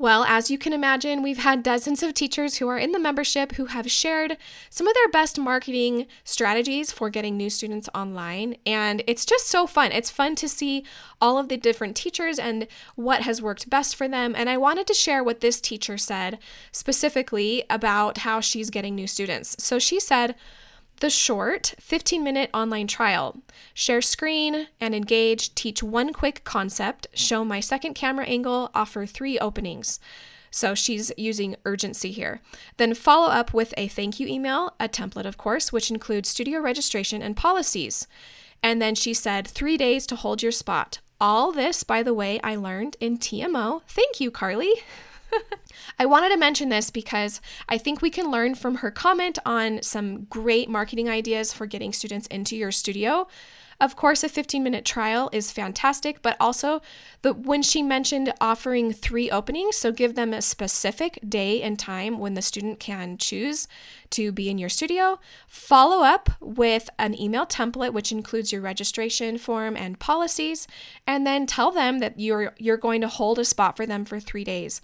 Well, 0.00 0.24
as 0.24 0.50
you 0.50 0.56
can 0.56 0.72
imagine, 0.72 1.22
we've 1.22 1.36
had 1.40 1.62
dozens 1.62 2.02
of 2.02 2.14
teachers 2.14 2.56
who 2.56 2.68
are 2.68 2.78
in 2.78 2.92
the 2.92 2.98
membership 2.98 3.56
who 3.56 3.66
have 3.66 3.90
shared 3.90 4.38
some 4.70 4.88
of 4.88 4.94
their 4.94 5.10
best 5.10 5.38
marketing 5.38 6.06
strategies 6.24 6.90
for 6.90 7.10
getting 7.10 7.36
new 7.36 7.50
students 7.50 7.86
online. 7.94 8.56
And 8.64 9.02
it's 9.06 9.26
just 9.26 9.48
so 9.48 9.66
fun. 9.66 9.92
It's 9.92 10.08
fun 10.08 10.36
to 10.36 10.48
see 10.48 10.86
all 11.20 11.36
of 11.36 11.50
the 11.50 11.58
different 11.58 11.96
teachers 11.96 12.38
and 12.38 12.66
what 12.94 13.24
has 13.24 13.42
worked 13.42 13.68
best 13.68 13.94
for 13.94 14.08
them. 14.08 14.34
And 14.34 14.48
I 14.48 14.56
wanted 14.56 14.86
to 14.86 14.94
share 14.94 15.22
what 15.22 15.40
this 15.40 15.60
teacher 15.60 15.98
said 15.98 16.38
specifically 16.72 17.64
about 17.68 18.16
how 18.16 18.40
she's 18.40 18.70
getting 18.70 18.94
new 18.94 19.06
students. 19.06 19.62
So 19.62 19.78
she 19.78 20.00
said, 20.00 20.34
the 21.00 21.10
short 21.10 21.74
15 21.80 22.22
minute 22.22 22.50
online 22.54 22.86
trial. 22.86 23.42
Share 23.74 24.00
screen 24.00 24.68
and 24.80 24.94
engage, 24.94 25.54
teach 25.54 25.82
one 25.82 26.12
quick 26.12 26.44
concept, 26.44 27.08
show 27.14 27.44
my 27.44 27.60
second 27.60 27.94
camera 27.94 28.26
angle, 28.26 28.70
offer 28.74 29.06
three 29.06 29.38
openings. 29.38 29.98
So 30.50 30.74
she's 30.74 31.12
using 31.16 31.56
urgency 31.64 32.10
here. 32.10 32.40
Then 32.76 32.94
follow 32.94 33.28
up 33.28 33.54
with 33.54 33.72
a 33.76 33.88
thank 33.88 34.18
you 34.20 34.26
email, 34.26 34.74
a 34.80 34.88
template, 34.88 35.26
of 35.26 35.38
course, 35.38 35.72
which 35.72 35.90
includes 35.90 36.28
studio 36.28 36.60
registration 36.60 37.22
and 37.22 37.36
policies. 37.36 38.06
And 38.62 38.82
then 38.82 38.94
she 38.94 39.14
said, 39.14 39.46
three 39.46 39.76
days 39.76 40.06
to 40.06 40.16
hold 40.16 40.42
your 40.42 40.52
spot. 40.52 40.98
All 41.20 41.52
this, 41.52 41.84
by 41.84 42.02
the 42.02 42.14
way, 42.14 42.40
I 42.42 42.56
learned 42.56 42.96
in 43.00 43.18
TMO. 43.18 43.82
Thank 43.86 44.20
you, 44.20 44.30
Carly. 44.30 44.72
I 45.98 46.06
wanted 46.06 46.30
to 46.30 46.36
mention 46.36 46.68
this 46.68 46.90
because 46.90 47.40
I 47.68 47.78
think 47.78 48.00
we 48.00 48.10
can 48.10 48.30
learn 48.30 48.54
from 48.54 48.76
her 48.76 48.90
comment 48.90 49.38
on 49.44 49.82
some 49.82 50.24
great 50.24 50.68
marketing 50.68 51.08
ideas 51.08 51.52
for 51.52 51.66
getting 51.66 51.92
students 51.92 52.26
into 52.28 52.56
your 52.56 52.72
studio. 52.72 53.28
Of 53.80 53.96
course, 53.96 54.22
a 54.22 54.28
15 54.28 54.62
minute 54.62 54.84
trial 54.84 55.30
is 55.32 55.50
fantastic, 55.50 56.20
but 56.20 56.36
also 56.38 56.82
the 57.22 57.32
when 57.32 57.62
she 57.62 57.82
mentioned 57.82 58.30
offering 58.38 58.92
three 58.92 59.30
openings, 59.30 59.76
so 59.76 59.90
give 59.90 60.16
them 60.16 60.34
a 60.34 60.42
specific 60.42 61.18
day 61.26 61.62
and 61.62 61.78
time 61.78 62.18
when 62.18 62.34
the 62.34 62.42
student 62.42 62.78
can 62.78 63.16
choose 63.16 63.68
to 64.10 64.32
be 64.32 64.50
in 64.50 64.58
your 64.58 64.68
studio. 64.68 65.18
Follow 65.46 66.04
up 66.04 66.28
with 66.40 66.90
an 66.98 67.18
email 67.18 67.46
template 67.46 67.94
which 67.94 68.12
includes 68.12 68.52
your 68.52 68.60
registration 68.60 69.38
form 69.38 69.78
and 69.78 69.98
policies, 69.98 70.68
and 71.06 71.26
then 71.26 71.46
tell 71.46 71.70
them 71.70 72.00
that 72.00 72.20
you're 72.20 72.54
you're 72.58 72.76
going 72.76 73.00
to 73.00 73.08
hold 73.08 73.38
a 73.38 73.46
spot 73.46 73.78
for 73.78 73.86
them 73.86 74.04
for 74.04 74.20
3 74.20 74.44
days. 74.44 74.82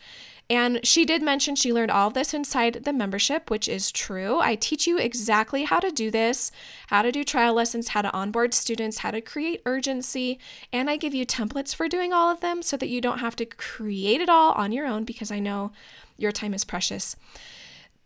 And 0.48 0.86
she 0.86 1.04
did 1.04 1.22
mention 1.22 1.56
she 1.56 1.72
learned 1.72 1.90
all 1.90 2.06
of 2.06 2.14
this 2.14 2.32
inside 2.32 2.84
the 2.84 2.92
membership, 2.92 3.50
which 3.50 3.66
is 3.68 3.90
true. 3.90 4.38
I 4.38 4.54
teach 4.54 4.86
you 4.86 4.96
exactly 4.96 5.64
how 5.64 5.80
to 5.80 5.90
do 5.90 6.08
this, 6.08 6.52
how 6.86 7.02
to 7.02 7.10
do 7.10 7.24
trial 7.24 7.54
lessons, 7.54 7.88
how 7.88 8.02
to 8.02 8.12
onboard 8.12 8.54
students, 8.54 8.98
how 8.98 9.10
to 9.10 9.20
create 9.20 9.62
urgency, 9.66 10.38
and 10.72 10.88
I 10.88 10.98
give 10.98 11.14
you 11.14 11.26
templates 11.26 11.74
for 11.74 11.88
doing 11.88 12.12
all 12.12 12.30
of 12.30 12.40
them 12.40 12.62
so 12.62 12.76
that 12.76 12.88
you 12.88 13.00
don't 13.00 13.18
have 13.18 13.34
to 13.36 13.44
create 13.44 14.20
it 14.20 14.28
all 14.28 14.52
on 14.52 14.70
your 14.70 14.86
own 14.86 15.04
because 15.04 15.32
I 15.32 15.40
know 15.40 15.72
your 16.16 16.32
time 16.32 16.54
is 16.54 16.64
precious. 16.64 17.16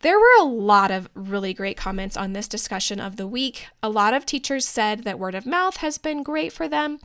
There 0.02 0.18
were 0.18 0.40
a 0.40 0.44
lot 0.44 0.90
of 0.90 1.10
really 1.14 1.52
great 1.52 1.76
comments 1.76 2.16
on 2.16 2.32
this 2.32 2.48
discussion 2.48 3.00
of 3.00 3.16
the 3.16 3.26
week. 3.26 3.66
A 3.82 3.90
lot 3.90 4.14
of 4.14 4.24
teachers 4.24 4.66
said 4.66 5.04
that 5.04 5.18
word 5.18 5.34
of 5.34 5.44
mouth 5.44 5.76
has 5.78 5.98
been 5.98 6.22
great 6.22 6.54
for 6.54 6.66
them. 6.66 7.00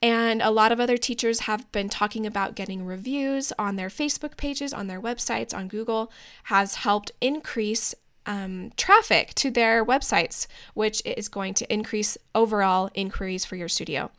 And 0.00 0.40
a 0.40 0.52
lot 0.52 0.70
of 0.70 0.78
other 0.78 0.96
teachers 0.96 1.40
have 1.40 1.70
been 1.72 1.88
talking 1.88 2.24
about 2.24 2.54
getting 2.54 2.84
reviews 2.84 3.52
on 3.58 3.74
their 3.74 3.88
Facebook 3.88 4.36
pages, 4.36 4.72
on 4.72 4.86
their 4.86 5.00
websites, 5.00 5.52
on 5.52 5.66
Google, 5.66 6.12
has 6.44 6.76
helped 6.76 7.10
increase 7.20 7.94
um, 8.26 8.70
traffic 8.76 9.34
to 9.34 9.50
their 9.50 9.84
websites, 9.84 10.46
which 10.74 11.02
is 11.04 11.28
going 11.28 11.54
to 11.54 11.72
increase 11.72 12.16
overall 12.34 12.90
inquiries 12.94 13.44
for 13.44 13.56
your 13.56 13.68
studio. 13.68 14.10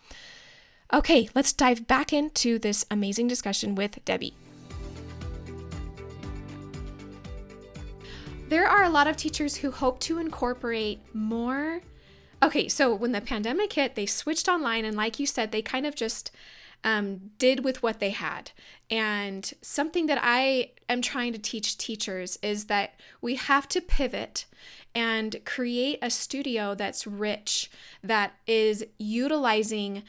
Okay, 0.94 1.30
let's 1.34 1.54
dive 1.54 1.88
back 1.88 2.12
into 2.12 2.60
this 2.60 2.86
amazing 2.92 3.28
discussion 3.28 3.76
with 3.76 4.04
Debbie. 4.04 4.34
There 8.50 8.68
are 8.68 8.84
a 8.84 8.90
lot 8.90 9.08
of 9.08 9.18
teachers 9.18 9.58
who 9.58 9.72
hope 9.72 10.00
to 10.02 10.20
incorporate 10.20 11.00
more 11.14 11.82
Okay, 12.42 12.68
so 12.68 12.94
when 12.94 13.14
the 13.14 13.22
pandemic 13.22 13.74
hit, 13.74 13.96
they 13.96 14.06
switched 14.06 14.48
online, 14.48 14.86
and 14.86 14.96
like 14.96 15.20
you 15.20 15.26
said, 15.26 15.52
they 15.52 15.64
kind 15.64 15.88
of 15.88 15.96
just 15.96 16.30
um, 16.84 17.32
did 17.40 17.64
with 17.64 17.82
what 17.82 18.00
they 18.00 18.12
had. 18.12 18.52
And 18.92 19.52
something 19.62 20.06
that 20.06 20.20
I 20.22 20.72
am 20.88 21.02
trying 21.02 21.34
to 21.34 21.40
teach 21.40 21.78
teachers 21.78 22.38
is 22.44 22.66
that 22.66 22.94
we 23.22 23.36
have 23.36 23.68
to 23.70 23.82
pivot 23.82 24.46
and 24.94 25.38
create 25.46 25.98
a 26.02 26.12
studio 26.12 26.76
that's 26.76 27.08
rich, 27.08 27.72
that 28.04 28.34
is 28.46 28.86
utilizing 29.00 30.04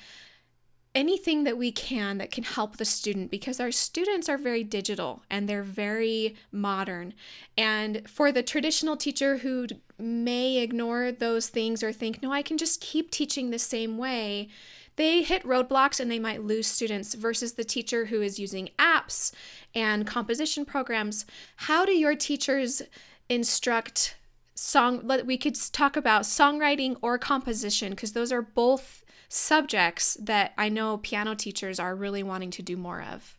anything 0.98 1.44
that 1.44 1.56
we 1.56 1.70
can 1.70 2.18
that 2.18 2.32
can 2.32 2.42
help 2.42 2.76
the 2.76 2.84
student 2.84 3.30
because 3.30 3.60
our 3.60 3.70
students 3.70 4.28
are 4.28 4.36
very 4.36 4.64
digital 4.64 5.22
and 5.30 5.48
they're 5.48 5.62
very 5.62 6.34
modern. 6.50 7.14
And 7.56 8.02
for 8.10 8.32
the 8.32 8.42
traditional 8.42 8.96
teacher 8.96 9.36
who 9.36 9.68
may 9.96 10.58
ignore 10.58 11.12
those 11.12 11.50
things 11.50 11.84
or 11.84 11.92
think, 11.92 12.20
no, 12.20 12.32
I 12.32 12.42
can 12.42 12.58
just 12.58 12.80
keep 12.80 13.12
teaching 13.12 13.50
the 13.50 13.60
same 13.60 13.96
way, 13.96 14.48
they 14.96 15.22
hit 15.22 15.44
roadblocks 15.44 16.00
and 16.00 16.10
they 16.10 16.18
might 16.18 16.42
lose 16.42 16.66
students 16.66 17.14
versus 17.14 17.52
the 17.52 17.62
teacher 17.62 18.06
who 18.06 18.20
is 18.20 18.40
using 18.40 18.70
apps 18.76 19.32
and 19.76 20.04
composition 20.04 20.64
programs. 20.64 21.24
How 21.54 21.86
do 21.86 21.92
your 21.92 22.16
teachers 22.16 22.82
instruct 23.28 24.16
song 24.56 25.08
we 25.24 25.38
could 25.38 25.54
talk 25.72 25.96
about 25.96 26.22
songwriting 26.22 26.96
or 27.02 27.18
composition 27.18 27.90
because 27.90 28.14
those 28.14 28.32
are 28.32 28.42
both 28.42 29.04
subjects 29.28 30.16
that 30.20 30.52
I 30.56 30.68
know 30.68 30.98
piano 30.98 31.34
teachers 31.34 31.78
are 31.78 31.94
really 31.94 32.22
wanting 32.22 32.50
to 32.52 32.62
do 32.62 32.76
more 32.76 33.02
of. 33.02 33.36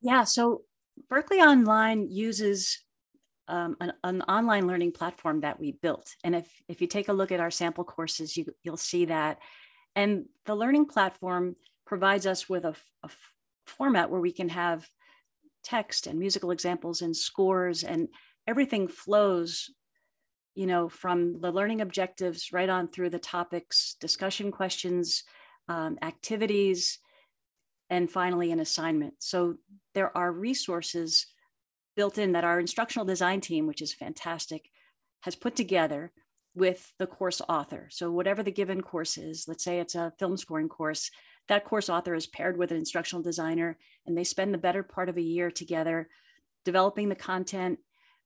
Yeah, 0.00 0.24
so 0.24 0.62
Berklee 1.10 1.40
Online 1.40 2.08
uses 2.08 2.80
um, 3.48 3.76
an, 3.80 3.92
an, 4.04 4.22
online 4.22 4.66
learning 4.66 4.92
platform 4.92 5.40
that 5.40 5.58
we 5.58 5.72
built. 5.72 6.14
And 6.24 6.34
if, 6.34 6.48
if 6.68 6.80
you 6.80 6.86
take 6.86 7.08
a 7.08 7.12
look 7.12 7.32
at 7.32 7.40
our 7.40 7.50
sample 7.50 7.84
courses, 7.84 8.36
you, 8.36 8.46
you'll 8.62 8.76
see 8.76 9.06
that. 9.06 9.38
And 9.94 10.26
the 10.46 10.54
learning 10.54 10.86
platform 10.86 11.56
provides 11.86 12.26
us 12.26 12.48
with 12.48 12.64
a, 12.64 12.74
a 13.02 13.10
format 13.66 14.10
where 14.10 14.20
we 14.20 14.32
can 14.32 14.48
have 14.48 14.88
text 15.64 16.06
and 16.06 16.18
musical 16.18 16.50
examples 16.50 17.02
and 17.02 17.16
scores 17.16 17.84
and 17.84 18.08
everything 18.46 18.88
flows 18.88 19.70
you 20.54 20.66
know, 20.66 20.88
from 20.88 21.40
the 21.40 21.50
learning 21.50 21.80
objectives 21.80 22.52
right 22.52 22.68
on 22.68 22.88
through 22.88 23.10
the 23.10 23.18
topics, 23.18 23.96
discussion 24.00 24.50
questions, 24.50 25.24
um, 25.68 25.98
activities, 26.02 26.98
and 27.88 28.10
finally 28.10 28.52
an 28.52 28.60
assignment. 28.60 29.14
So 29.18 29.56
there 29.94 30.16
are 30.16 30.32
resources 30.32 31.26
built 31.94 32.18
in 32.18 32.32
that 32.32 32.44
our 32.44 32.58
instructional 32.58 33.06
design 33.06 33.40
team, 33.40 33.66
which 33.66 33.82
is 33.82 33.92
fantastic, 33.92 34.70
has 35.20 35.36
put 35.36 35.56
together 35.56 36.12
with 36.54 36.92
the 36.98 37.06
course 37.06 37.40
author. 37.48 37.88
So 37.90 38.10
whatever 38.10 38.42
the 38.42 38.50
given 38.50 38.82
course 38.82 39.16
is, 39.16 39.46
let's 39.48 39.64
say 39.64 39.78
it's 39.78 39.94
a 39.94 40.12
film 40.18 40.36
scoring 40.36 40.68
course, 40.68 41.10
that 41.48 41.64
course 41.64 41.88
author 41.88 42.14
is 42.14 42.26
paired 42.26 42.56
with 42.56 42.70
an 42.70 42.76
instructional 42.76 43.22
designer, 43.22 43.78
and 44.06 44.16
they 44.16 44.24
spend 44.24 44.52
the 44.52 44.58
better 44.58 44.82
part 44.82 45.08
of 45.08 45.16
a 45.16 45.22
year 45.22 45.50
together 45.50 46.08
developing 46.64 47.08
the 47.08 47.14
content, 47.14 47.78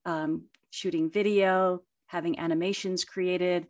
um, 0.05 0.45
shooting 0.71 1.11
video, 1.11 1.83
having 2.07 2.39
animations 2.39 3.05
created. 3.05 3.67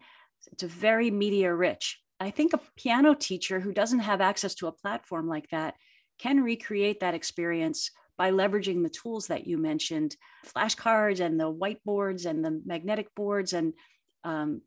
It's 0.52 0.62
a 0.62 0.68
very 0.68 1.10
media 1.10 1.54
rich. 1.54 2.00
I 2.18 2.30
think 2.30 2.52
a 2.52 2.60
piano 2.76 3.14
teacher 3.14 3.60
who 3.60 3.72
doesn't 3.72 4.00
have 4.00 4.20
access 4.20 4.54
to 4.56 4.68
a 4.68 4.72
platform 4.72 5.28
like 5.28 5.50
that 5.50 5.74
can 6.18 6.42
recreate 6.42 7.00
that 7.00 7.14
experience 7.14 7.90
by 8.16 8.30
leveraging 8.30 8.82
the 8.82 8.88
tools 8.88 9.26
that 9.26 9.46
you 9.46 9.58
mentioned 9.58 10.16
flashcards 10.46 11.20
and 11.20 11.38
the 11.38 11.52
whiteboards 11.52 12.24
and 12.24 12.44
the 12.44 12.62
magnetic 12.64 13.14
boards 13.14 13.52
and 13.52 13.74
um, 14.24 14.62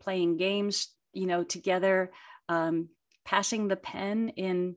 playing 0.00 0.36
games 0.36 0.88
you 1.12 1.26
know 1.26 1.42
together 1.42 2.10
um, 2.48 2.88
passing 3.24 3.68
the 3.68 3.76
pen 3.76 4.30
in 4.30 4.76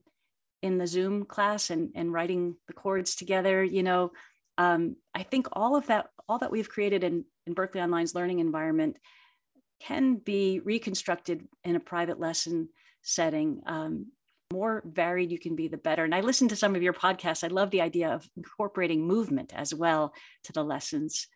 in 0.61 0.77
the 0.77 0.87
zoom 0.87 1.25
class 1.25 1.69
and, 1.69 1.91
and 1.95 2.13
writing 2.13 2.55
the 2.67 2.73
chords 2.73 3.15
together 3.15 3.63
you 3.63 3.83
know 3.83 4.11
um, 4.57 4.95
i 5.13 5.23
think 5.23 5.47
all 5.51 5.75
of 5.75 5.87
that 5.87 6.07
all 6.29 6.39
that 6.39 6.51
we've 6.51 6.69
created 6.69 7.03
in 7.03 7.25
in 7.47 7.55
Berklee 7.55 7.81
Online's 7.81 8.15
learning 8.15 8.39
environment 8.39 8.97
can 9.79 10.15
be 10.15 10.59
reconstructed 10.63 11.47
in 11.63 11.75
a 11.75 11.79
private 11.79 12.19
lesson 12.19 12.69
setting. 13.01 13.61
Um, 13.65 14.07
more 14.51 14.81
varied 14.85 15.31
you 15.31 15.39
can 15.39 15.55
be, 15.55 15.67
the 15.67 15.77
better. 15.77 16.03
And 16.03 16.15
I 16.15 16.21
listened 16.21 16.49
to 16.51 16.55
some 16.55 16.75
of 16.75 16.81
your 16.81 16.93
podcasts. 16.93 17.43
I 17.43 17.47
love 17.47 17.69
the 17.71 17.81
idea 17.81 18.09
of 18.09 18.29
incorporating 18.37 19.05
movement 19.05 19.53
as 19.55 19.73
well 19.73 20.13
to 20.43 20.53
the 20.53 20.63
lessons. 20.63 21.27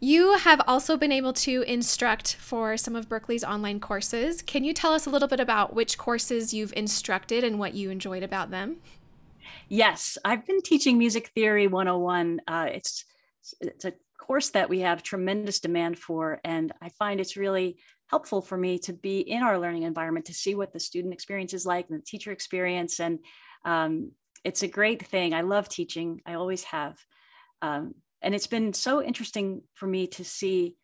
You 0.00 0.36
have 0.38 0.60
also 0.66 0.96
been 0.96 1.12
able 1.12 1.32
to 1.34 1.62
instruct 1.62 2.34
for 2.36 2.76
some 2.76 2.96
of 2.96 3.08
Berklee's 3.08 3.44
online 3.44 3.80
courses. 3.80 4.42
Can 4.42 4.64
you 4.64 4.74
tell 4.74 4.92
us 4.92 5.06
a 5.06 5.10
little 5.10 5.28
bit 5.28 5.40
about 5.40 5.74
which 5.74 5.96
courses 5.96 6.52
you've 6.52 6.72
instructed 6.76 7.44
and 7.44 7.58
what 7.58 7.74
you 7.74 7.90
enjoyed 7.90 8.22
about 8.22 8.50
them? 8.50 8.78
Yes, 9.68 10.18
I've 10.24 10.46
been 10.46 10.62
teaching 10.62 10.98
Music 10.98 11.28
Theory 11.28 11.66
101. 11.66 12.40
Uh, 12.46 12.68
it's 12.70 13.04
it's 13.60 13.84
a 13.84 13.92
course 14.28 14.50
that 14.50 14.68
we 14.68 14.80
have 14.80 15.02
tremendous 15.02 15.58
demand 15.58 15.98
for. 15.98 16.38
And 16.44 16.70
I 16.82 16.90
find 16.90 17.18
it's 17.18 17.36
really 17.36 17.78
helpful 18.08 18.42
for 18.42 18.56
me 18.56 18.78
to 18.80 18.92
be 18.92 19.20
in 19.20 19.42
our 19.42 19.58
learning 19.58 19.84
environment 19.84 20.26
to 20.26 20.34
see 20.34 20.54
what 20.54 20.72
the 20.72 20.80
student 20.80 21.14
experience 21.14 21.54
is 21.54 21.66
like 21.66 21.88
and 21.88 21.98
the 21.98 22.04
teacher 22.04 22.30
experience. 22.30 23.00
And 23.00 23.20
um, 23.64 24.12
it's 24.44 24.62
a 24.62 24.68
great 24.68 25.06
thing. 25.06 25.32
I 25.32 25.40
love 25.40 25.68
teaching, 25.68 26.20
I 26.26 26.34
always 26.34 26.62
have. 26.64 26.98
Um, 27.62 27.94
and 28.20 28.34
it's 28.34 28.46
been 28.46 28.74
so 28.74 29.02
interesting 29.02 29.62
for 29.74 29.86
me 29.86 30.06
to 30.08 30.24
see 30.24 30.76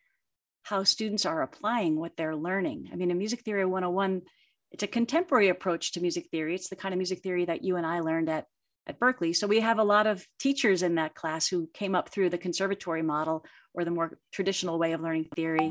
how 0.63 0.83
students 0.83 1.25
are 1.25 1.43
applying 1.43 1.99
what 1.99 2.17
they're 2.17 2.35
learning. 2.35 2.89
I 2.91 2.95
mean, 2.95 3.11
in 3.11 3.17
Music 3.17 3.41
Theory 3.41 3.65
101, 3.65 4.23
it's 4.71 4.83
a 4.83 4.87
contemporary 4.87 5.49
approach 5.49 5.91
to 5.91 6.01
music 6.01 6.29
theory. 6.31 6.55
It's 6.55 6.69
the 6.69 6.75
kind 6.75 6.93
of 6.93 6.97
music 6.97 7.21
theory 7.21 7.45
that 7.45 7.63
you 7.63 7.75
and 7.75 7.85
I 7.85 7.99
learned 7.99 8.29
at 8.29 8.47
at 8.87 8.99
Berklee. 8.99 9.35
So 9.35 9.47
we 9.47 9.61
have 9.61 9.79
a 9.79 9.83
lot 9.83 10.07
of 10.07 10.25
teachers 10.39 10.83
in 10.83 10.95
that 10.95 11.15
class 11.15 11.47
who 11.47 11.69
came 11.73 11.95
up 11.95 12.09
through 12.09 12.29
the 12.29 12.37
conservatory 12.37 13.01
model 13.01 13.45
or 13.73 13.83
the 13.83 13.91
more 13.91 14.17
traditional 14.31 14.77
way 14.77 14.93
of 14.93 15.01
learning 15.01 15.27
theory. 15.35 15.69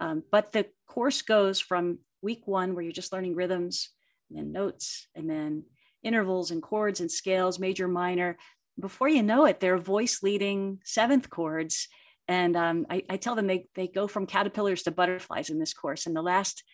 Um, 0.00 0.22
but 0.30 0.52
the 0.52 0.66
course 0.86 1.22
goes 1.22 1.60
from 1.60 1.98
week 2.22 2.46
one, 2.46 2.74
where 2.74 2.82
you're 2.82 2.92
just 2.92 3.12
learning 3.12 3.34
rhythms, 3.34 3.90
and 4.30 4.38
then 4.38 4.52
notes, 4.52 5.06
and 5.14 5.28
then 5.28 5.64
intervals 6.02 6.50
and 6.50 6.62
chords 6.62 7.00
and 7.00 7.10
scales, 7.10 7.58
major, 7.58 7.86
minor. 7.86 8.36
Before 8.80 9.08
you 9.08 9.22
know 9.22 9.44
it, 9.44 9.60
they're 9.60 9.78
voice 9.78 10.22
leading 10.22 10.80
seventh 10.84 11.30
chords. 11.30 11.88
And 12.26 12.56
um, 12.56 12.86
I, 12.88 13.02
I 13.10 13.16
tell 13.18 13.34
them 13.34 13.46
they, 13.46 13.68
they 13.74 13.86
go 13.86 14.06
from 14.06 14.26
caterpillars 14.26 14.82
to 14.84 14.90
butterflies 14.90 15.50
in 15.50 15.58
this 15.58 15.74
course. 15.74 16.06
And 16.06 16.16
the 16.16 16.22
last 16.22 16.64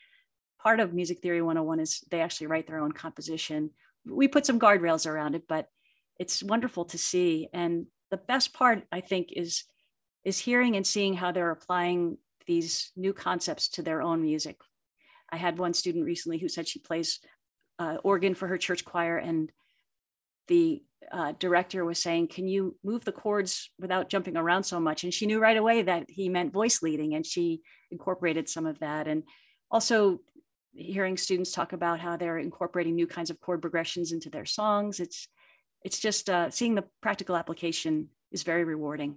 part 0.62 0.80
of 0.80 0.94
Music 0.94 1.20
Theory 1.20 1.42
101 1.42 1.80
is 1.80 2.00
they 2.10 2.20
actually 2.20 2.46
write 2.46 2.66
their 2.66 2.80
own 2.80 2.92
composition. 2.92 3.70
We 4.06 4.28
put 4.28 4.46
some 4.46 4.60
guardrails 4.60 5.06
around 5.06 5.34
it, 5.34 5.44
but 5.48 5.66
it's 6.20 6.42
wonderful 6.42 6.84
to 6.84 6.98
see. 6.98 7.48
And 7.54 7.86
the 8.10 8.18
best 8.18 8.52
part, 8.52 8.84
I 8.92 9.00
think, 9.00 9.32
is 9.32 9.64
is 10.22 10.38
hearing 10.38 10.76
and 10.76 10.86
seeing 10.86 11.14
how 11.14 11.32
they're 11.32 11.50
applying 11.50 12.18
these 12.46 12.92
new 12.94 13.14
concepts 13.14 13.68
to 13.68 13.82
their 13.82 14.02
own 14.02 14.20
music. 14.20 14.58
I 15.32 15.38
had 15.38 15.58
one 15.58 15.72
student 15.72 16.04
recently 16.04 16.38
who 16.38 16.48
said 16.48 16.68
she 16.68 16.78
plays 16.78 17.20
uh, 17.78 17.96
organ 18.04 18.34
for 18.34 18.46
her 18.48 18.58
church 18.58 18.84
choir, 18.84 19.16
and 19.16 19.50
the 20.48 20.82
uh, 21.10 21.32
director 21.38 21.86
was 21.86 21.98
saying, 21.98 22.28
"Can 22.28 22.46
you 22.46 22.76
move 22.84 23.02
the 23.06 23.12
chords 23.12 23.70
without 23.78 24.10
jumping 24.10 24.36
around 24.36 24.64
so 24.64 24.78
much?" 24.78 25.04
And 25.04 25.14
she 25.14 25.26
knew 25.26 25.40
right 25.40 25.56
away 25.56 25.80
that 25.82 26.04
he 26.10 26.28
meant 26.28 26.52
voice 26.52 26.82
leading, 26.82 27.14
and 27.14 27.24
she 27.24 27.62
incorporated 27.90 28.46
some 28.46 28.66
of 28.66 28.78
that. 28.80 29.08
And 29.08 29.22
also 29.70 30.20
hearing 30.74 31.16
students 31.16 31.52
talk 31.52 31.72
about 31.72 31.98
how 31.98 32.18
they're 32.18 32.38
incorporating 32.38 32.94
new 32.94 33.06
kinds 33.06 33.30
of 33.30 33.40
chord 33.40 33.62
progressions 33.62 34.12
into 34.12 34.28
their 34.28 34.44
songs. 34.44 35.00
It's 35.00 35.26
it's 35.82 35.98
just 35.98 36.28
uh, 36.28 36.50
seeing 36.50 36.74
the 36.74 36.84
practical 37.00 37.36
application 37.36 38.08
is 38.30 38.42
very 38.42 38.64
rewarding. 38.64 39.16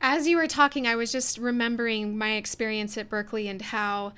As 0.00 0.26
you 0.26 0.36
were 0.36 0.46
talking, 0.46 0.86
I 0.86 0.96
was 0.96 1.12
just 1.12 1.38
remembering 1.38 2.18
my 2.18 2.32
experience 2.32 2.98
at 2.98 3.08
Berklee 3.08 3.48
and 3.48 3.62
how 3.62 4.12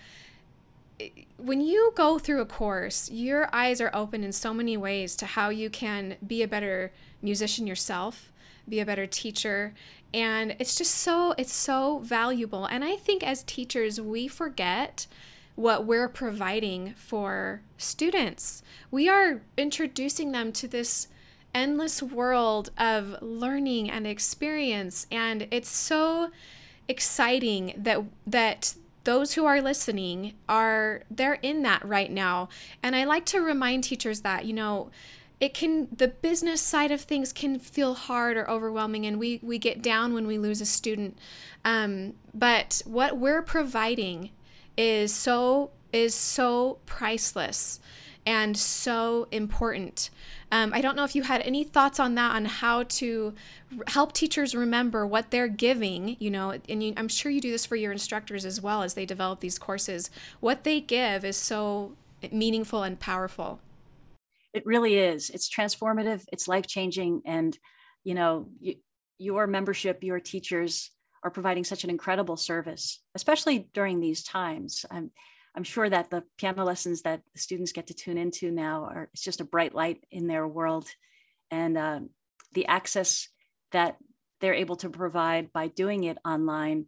when 1.37 1.61
you 1.61 1.93
go 1.95 2.19
through 2.19 2.41
a 2.41 2.47
course, 2.47 3.11
your 3.11 3.55
eyes 3.55 3.81
are 3.81 3.91
open 3.95 4.25
in 4.25 4.33
so 4.33 4.55
many 4.55 4.77
ways 4.77 5.15
to 5.17 5.27
how 5.27 5.51
you 5.51 5.69
can 5.69 6.17
be 6.27 6.43
a 6.43 6.49
better 6.49 6.93
musician 7.21 7.67
yourself, 7.67 8.33
be 8.69 8.81
a 8.81 8.87
better 8.87 9.07
teacher, 9.07 9.75
and 10.15 10.57
it's 10.59 10.77
just 10.77 10.95
so 10.95 11.35
it's 11.37 11.53
so 11.53 11.99
valuable. 11.99 12.65
And 12.65 12.85
I 12.85 12.97
think 12.97 13.23
as 13.23 13.43
teachers, 13.43 14.01
we 14.01 14.29
forget 14.29 15.07
what 15.57 15.85
we're 15.85 16.09
providing 16.09 16.95
for 16.95 17.63
students. 17.77 18.63
We 18.91 19.09
are 19.09 19.43
introducing 19.57 20.33
them 20.33 20.53
to 20.53 20.69
this 20.69 21.09
endless 21.55 22.03
world 22.03 22.71
of 22.79 23.17
learning 23.23 23.91
and 23.91 24.07
experience 24.07 25.07
and 25.11 25.49
it's 25.51 25.71
so 25.71 26.31
exciting 26.87 27.73
that 27.79 28.05
that 28.27 28.75
those 29.05 29.33
who 29.33 29.47
are 29.47 29.63
listening 29.63 30.35
are 30.51 31.03
they're 31.11 31.39
in 31.41 31.63
that 31.63 31.83
right 31.83 32.11
now 32.11 32.47
and 32.83 32.95
i 32.95 33.05
like 33.05 33.25
to 33.25 33.41
remind 33.41 33.83
teachers 33.83 34.21
that 34.21 34.45
you 34.45 34.53
know 34.53 34.91
it 35.41 35.55
can 35.55 35.89
the 35.97 36.09
business 36.09 36.61
side 36.61 36.91
of 36.91 37.01
things 37.01 37.33
can 37.33 37.59
feel 37.59 37.95
hard 37.95 38.37
or 38.37 38.49
overwhelming 38.51 39.07
and 39.07 39.19
we 39.19 39.41
we 39.43 39.59
get 39.59 39.81
down 39.81 40.13
when 40.13 40.27
we 40.27 40.37
lose 40.37 40.61
a 40.61 40.67
student 40.67 41.19
um, 41.65 42.13
but 42.35 42.83
what 42.85 43.17
we're 43.17 43.43
providing 43.43 44.31
is 44.77 45.13
so 45.13 45.71
is 45.93 46.15
so 46.15 46.79
priceless 46.87 47.81
and 48.27 48.57
so 48.57 49.29
important. 49.31 50.11
Um, 50.51 50.73
I 50.75 50.81
don't 50.81 50.97
know 50.97 51.05
if 51.05 51.15
you 51.15 51.23
had 51.23 51.43
any 51.43 51.63
thoughts 51.63 52.01
on 52.01 52.17
that, 52.17 52.35
on 52.35 52.45
how 52.45 52.83
to 52.85 53.35
help 53.87 54.13
teachers 54.13 54.55
remember 54.55 55.07
what 55.07 55.31
they're 55.31 55.49
giving, 55.49 56.17
you 56.19 56.31
know, 56.31 56.59
and 56.69 56.83
you, 56.83 56.93
I'm 56.97 57.09
sure 57.09 57.31
you 57.31 57.41
do 57.41 57.53
this 57.53 57.65
for 57.65 57.77
your 57.77 57.93
instructors 57.93 58.45
as 58.45 58.61
well 58.61 58.83
as 58.83 58.95
they 58.95 59.07
develop 59.07 59.41
these 59.41 59.59
courses. 59.59 60.11
What 60.41 60.65
they 60.65 60.81
give 60.81 61.25
is 61.25 61.37
so 61.37 61.93
meaningful 62.33 62.83
and 62.83 62.99
powerful. 62.99 63.61
it 64.57 64.65
really 64.67 64.97
is. 64.97 65.31
It's 65.31 65.49
transformative. 65.51 66.25
It's 66.33 66.49
life 66.49 66.67
changing, 66.67 67.23
and 67.27 67.57
you 68.05 68.15
know, 68.15 68.49
you, 68.61 68.77
your 69.19 69.47
membership, 69.47 70.03
your 70.03 70.19
teachers 70.19 70.91
are 71.27 71.31
providing 71.31 71.65
such 71.65 71.83
an 71.83 71.91
incredible 71.91 72.37
service, 72.37 73.01
especially 73.17 73.69
during 73.75 73.99
these 73.99 74.23
times. 74.23 74.87
I'm, 74.89 75.11
I'm 75.57 75.65
sure 75.65 75.91
that 75.91 76.09
the 76.09 76.23
piano 76.39 76.65
lessons 76.65 77.03
that 77.03 77.23
the 77.33 77.41
students 77.41 77.73
get 77.73 77.89
to 77.89 77.95
tune 77.95 78.17
into 78.17 78.53
now 78.53 78.85
are 78.85 79.09
it's 79.13 79.25
just 79.25 79.41
a 79.41 79.45
bright 79.45 79.75
light 79.75 80.05
in 80.13 80.29
their 80.29 80.47
world, 80.47 80.87
and 81.51 81.77
uh, 81.77 82.01
the 82.53 82.67
access 82.67 83.29
that 83.73 83.97
they're 84.41 84.55
able 84.55 84.77
to 84.77 84.89
provide 84.89 85.53
by 85.53 85.67
doing 85.67 86.05
it 86.05 86.19
online 86.25 86.87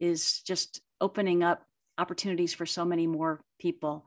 is 0.00 0.42
just 0.42 0.82
opening 1.00 1.42
up 1.42 1.62
opportunities 1.96 2.52
for 2.52 2.66
so 2.66 2.84
many 2.84 3.06
more 3.06 3.40
people. 3.58 4.04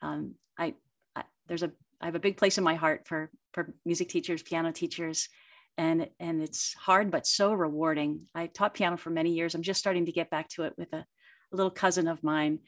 Um, 0.00 0.36
I, 0.56 0.74
I, 1.16 1.24
there's 1.48 1.64
a 1.64 1.72
I 2.00 2.06
have 2.06 2.14
a 2.14 2.20
big 2.20 2.36
place 2.36 2.56
in 2.56 2.62
my 2.62 2.76
heart 2.76 3.08
for 3.08 3.32
for 3.52 3.74
music 3.84 4.10
teachers, 4.10 4.44
piano 4.44 4.70
teachers, 4.70 5.28
and 5.76 6.08
and 6.20 6.42
it's 6.42 6.74
hard 6.74 7.10
but 7.10 7.26
so 7.26 7.52
rewarding. 7.52 8.22
I 8.34 8.46
taught 8.46 8.74
piano 8.74 8.96
for 8.96 9.10
many 9.10 9.32
years. 9.32 9.54
I'm 9.54 9.62
just 9.62 9.80
starting 9.80 10.06
to 10.06 10.12
get 10.12 10.30
back 10.30 10.48
to 10.50 10.64
it 10.64 10.74
with 10.76 10.92
a, 10.92 11.04
a 11.52 11.56
little 11.56 11.70
cousin 11.70 12.08
of 12.08 12.22
mine, 12.22 12.60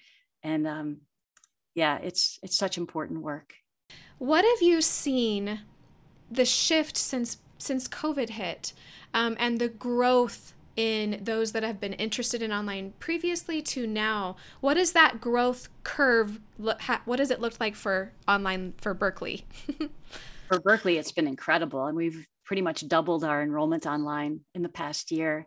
and 0.42 0.66
um, 0.66 0.96
yeah, 1.74 1.98
it's 1.98 2.38
it's 2.42 2.56
such 2.56 2.78
important 2.78 3.22
work. 3.22 3.54
What 4.18 4.44
have 4.44 4.62
you 4.62 4.80
seen 4.80 5.60
the 6.30 6.44
shift 6.44 6.96
since 6.96 7.38
since 7.58 7.88
COVID 7.88 8.30
hit, 8.30 8.72
um, 9.14 9.36
and 9.38 9.60
the 9.60 9.68
growth 9.68 10.54
in 10.76 11.18
those 11.22 11.52
that 11.52 11.62
have 11.62 11.80
been 11.80 11.94
interested 11.94 12.42
in 12.42 12.52
online 12.52 12.92
previously 13.00 13.62
to 13.62 13.86
now 13.86 14.36
what 14.60 14.74
does 14.74 14.92
that 14.92 15.22
growth 15.22 15.70
curve 15.84 16.38
look 16.58 16.78
what 17.06 17.16
does 17.16 17.30
it 17.30 17.40
look 17.40 17.58
like 17.58 17.74
for 17.74 18.12
online 18.28 18.74
for 18.76 18.94
Berklee? 18.94 19.42
for 20.48 20.60
Berklee, 20.60 20.98
it's 20.98 21.12
been 21.12 21.26
incredible 21.26 21.86
and 21.86 21.96
we've 21.96 22.26
pretty 22.46 22.62
much 22.62 22.86
doubled 22.88 23.24
our 23.24 23.42
enrollment 23.42 23.86
online 23.86 24.40
in 24.54 24.62
the 24.62 24.68
past 24.68 25.10
year 25.10 25.46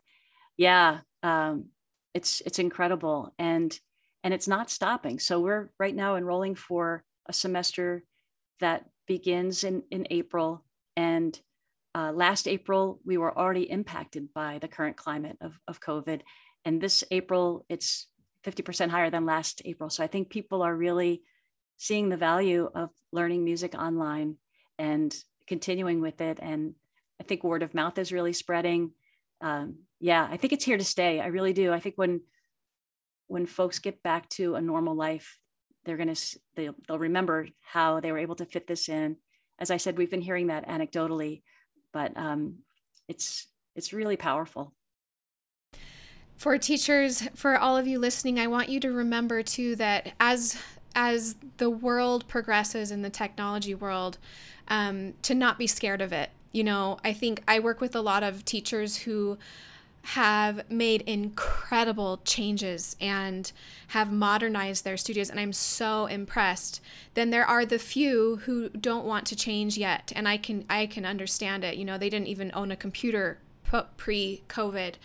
yeah 0.57 0.99
um, 1.23 1.65
it's 2.13 2.41
it's 2.45 2.59
incredible 2.59 3.33
and 3.39 3.79
and 4.23 4.33
it's 4.33 4.47
not 4.47 4.69
stopping 4.69 5.17
so 5.17 5.39
we're 5.39 5.71
right 5.79 5.95
now 5.95 6.15
enrolling 6.15 6.55
for 6.55 7.03
a 7.27 7.33
semester 7.33 8.03
that 8.59 8.85
begins 9.07 9.63
in 9.63 9.83
in 9.89 10.05
april 10.11 10.63
and 10.95 11.39
uh, 11.95 12.11
last 12.11 12.47
April, 12.47 12.99
we 13.05 13.17
were 13.17 13.35
already 13.35 13.69
impacted 13.69 14.33
by 14.33 14.59
the 14.59 14.67
current 14.67 14.95
climate 14.95 15.37
of, 15.41 15.59
of 15.67 15.81
COVID. 15.81 16.21
And 16.65 16.79
this 16.79 17.03
April, 17.09 17.65
it's 17.67 18.07
50% 18.45 18.89
higher 18.89 19.09
than 19.09 19.25
last 19.25 19.61
April. 19.65 19.89
So 19.89 20.03
I 20.03 20.07
think 20.07 20.29
people 20.29 20.61
are 20.61 20.75
really 20.75 21.23
seeing 21.77 22.09
the 22.09 22.17
value 22.17 22.69
of 22.75 22.89
learning 23.11 23.43
music 23.43 23.73
online 23.73 24.35
and 24.77 25.15
continuing 25.47 25.99
with 25.99 26.21
it. 26.21 26.39
And 26.41 26.75
I 27.19 27.23
think 27.23 27.43
word 27.43 27.63
of 27.63 27.73
mouth 27.73 27.97
is 27.97 28.11
really 28.11 28.33
spreading. 28.33 28.91
Um, 29.41 29.79
yeah, 29.99 30.27
I 30.29 30.37
think 30.37 30.53
it's 30.53 30.65
here 30.65 30.77
to 30.77 30.83
stay. 30.83 31.19
I 31.19 31.27
really 31.27 31.53
do. 31.53 31.71
I 31.71 31.79
think 31.79 31.95
when 31.95 32.21
when 33.27 33.45
folks 33.45 33.77
get 33.77 34.01
back 34.01 34.27
to 34.29 34.55
a 34.55 34.61
normal 34.61 34.95
life, 34.95 35.39
they're 35.85 35.97
gonna 35.97 36.15
they'll, 36.55 36.75
they'll 36.87 36.99
remember 36.99 37.47
how 37.61 37.99
they 37.99 38.11
were 38.11 38.17
able 38.17 38.35
to 38.35 38.45
fit 38.45 38.67
this 38.67 38.89
in. 38.89 39.17
As 39.59 39.71
I 39.71 39.77
said, 39.77 39.97
we've 39.97 40.09
been 40.09 40.21
hearing 40.21 40.47
that 40.47 40.67
anecdotally 40.67 41.41
but 41.91 42.15
um, 42.15 42.55
it's 43.07 43.47
it's 43.75 43.93
really 43.93 44.17
powerful 44.17 44.73
for 46.37 46.57
teachers 46.57 47.27
for 47.35 47.57
all 47.57 47.77
of 47.77 47.87
you 47.87 47.99
listening 47.99 48.39
i 48.39 48.47
want 48.47 48.69
you 48.69 48.79
to 48.79 48.91
remember 48.91 49.43
too 49.43 49.75
that 49.75 50.13
as 50.19 50.57
as 50.95 51.35
the 51.57 51.69
world 51.69 52.27
progresses 52.27 52.91
in 52.91 53.01
the 53.01 53.09
technology 53.09 53.75
world 53.75 54.17
um, 54.67 55.13
to 55.21 55.35
not 55.35 55.57
be 55.57 55.67
scared 55.67 56.01
of 56.01 56.11
it 56.11 56.29
you 56.51 56.63
know 56.63 56.97
i 57.03 57.13
think 57.13 57.43
i 57.47 57.59
work 57.59 57.81
with 57.81 57.95
a 57.95 58.01
lot 58.01 58.23
of 58.23 58.45
teachers 58.45 58.97
who 58.97 59.37
have 60.01 60.69
made 60.71 61.01
incredible 61.01 62.21
changes 62.23 62.95
and 62.99 63.51
have 63.89 64.11
modernized 64.11 64.83
their 64.83 64.97
studios 64.97 65.29
and 65.29 65.39
I'm 65.39 65.53
so 65.53 66.05
impressed. 66.05 66.81
Then 67.13 67.29
there 67.29 67.45
are 67.45 67.65
the 67.65 67.79
few 67.79 68.37
who 68.37 68.69
don't 68.69 69.05
want 69.05 69.27
to 69.27 69.35
change 69.35 69.77
yet 69.77 70.11
and 70.15 70.27
I 70.27 70.37
can 70.37 70.65
I 70.69 70.85
can 70.85 71.05
understand 71.05 71.63
it. 71.63 71.77
You 71.77 71.85
know, 71.85 71.97
they 71.97 72.09
didn't 72.09 72.27
even 72.27 72.51
own 72.53 72.71
a 72.71 72.75
computer 72.75 73.39
pre-COVID. 73.97 74.95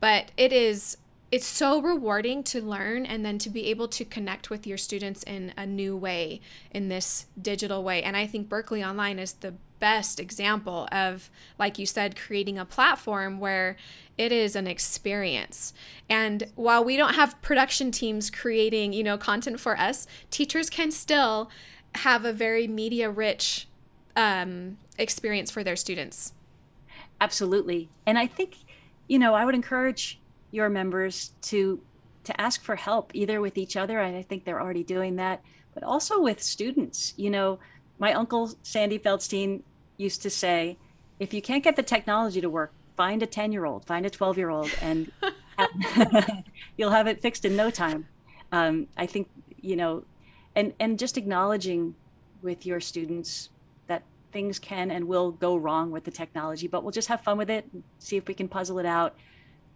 But 0.00 0.30
it 0.36 0.52
is 0.52 0.98
it's 1.32 1.46
so 1.46 1.82
rewarding 1.82 2.44
to 2.44 2.62
learn 2.62 3.04
and 3.04 3.26
then 3.26 3.36
to 3.38 3.50
be 3.50 3.66
able 3.66 3.88
to 3.88 4.04
connect 4.04 4.48
with 4.48 4.64
your 4.64 4.78
students 4.78 5.24
in 5.24 5.52
a 5.56 5.66
new 5.66 5.96
way 5.96 6.40
in 6.70 6.88
this 6.88 7.26
digital 7.40 7.82
way. 7.82 8.02
And 8.02 8.16
I 8.16 8.28
think 8.28 8.48
berklee 8.48 8.88
Online 8.88 9.18
is 9.18 9.32
the 9.32 9.54
best 9.78 10.20
example 10.20 10.88
of, 10.92 11.30
like 11.58 11.78
you 11.78 11.86
said, 11.86 12.16
creating 12.16 12.58
a 12.58 12.64
platform 12.64 13.38
where 13.38 13.76
it 14.18 14.32
is 14.32 14.56
an 14.56 14.66
experience. 14.66 15.74
And 16.08 16.44
while 16.54 16.84
we 16.84 16.96
don't 16.96 17.14
have 17.14 17.40
production 17.42 17.90
teams 17.90 18.30
creating, 18.30 18.92
you 18.92 19.04
know, 19.04 19.18
content 19.18 19.60
for 19.60 19.78
us, 19.78 20.06
teachers 20.30 20.70
can 20.70 20.90
still 20.90 21.50
have 21.96 22.24
a 22.24 22.32
very 22.32 22.66
media 22.66 23.10
rich 23.10 23.68
um, 24.16 24.78
experience 24.98 25.50
for 25.50 25.62
their 25.62 25.76
students. 25.76 26.32
Absolutely. 27.20 27.88
And 28.06 28.18
I 28.18 28.26
think, 28.26 28.56
you 29.08 29.18
know, 29.18 29.34
I 29.34 29.44
would 29.44 29.54
encourage 29.54 30.20
your 30.50 30.68
members 30.68 31.32
to 31.42 31.80
to 32.24 32.40
ask 32.40 32.62
for 32.62 32.74
help 32.74 33.12
either 33.14 33.40
with 33.40 33.56
each 33.56 33.76
other 33.76 34.00
and 34.00 34.16
i 34.16 34.22
think 34.22 34.44
they're 34.44 34.60
already 34.60 34.82
doing 34.82 35.16
that 35.16 35.42
but 35.74 35.82
also 35.84 36.20
with 36.20 36.42
students 36.42 37.14
you 37.16 37.30
know 37.30 37.58
my 37.98 38.12
uncle 38.12 38.52
sandy 38.62 38.98
feldstein 38.98 39.62
used 39.96 40.22
to 40.22 40.30
say 40.30 40.76
if 41.18 41.32
you 41.32 41.40
can't 41.40 41.64
get 41.64 41.76
the 41.76 41.82
technology 41.82 42.40
to 42.40 42.50
work 42.50 42.72
find 42.96 43.22
a 43.22 43.26
10 43.26 43.52
year 43.52 43.64
old 43.64 43.84
find 43.84 44.06
a 44.06 44.10
12 44.10 44.38
year 44.38 44.50
old 44.50 44.70
and 44.80 45.10
you'll 46.76 46.90
have 46.90 47.06
it 47.06 47.20
fixed 47.20 47.44
in 47.44 47.56
no 47.56 47.70
time 47.70 48.06
um, 48.52 48.86
i 48.96 49.06
think 49.06 49.28
you 49.60 49.76
know 49.76 50.04
and 50.54 50.72
and 50.80 50.98
just 50.98 51.16
acknowledging 51.16 51.94
with 52.42 52.66
your 52.66 52.80
students 52.80 53.50
that 53.86 54.02
things 54.32 54.58
can 54.58 54.90
and 54.90 55.06
will 55.06 55.32
go 55.32 55.56
wrong 55.56 55.90
with 55.90 56.04
the 56.04 56.10
technology 56.10 56.66
but 56.66 56.82
we'll 56.82 56.92
just 56.92 57.08
have 57.08 57.20
fun 57.22 57.38
with 57.38 57.50
it 57.50 57.66
see 57.98 58.16
if 58.16 58.26
we 58.28 58.34
can 58.34 58.48
puzzle 58.48 58.78
it 58.78 58.86
out 58.86 59.16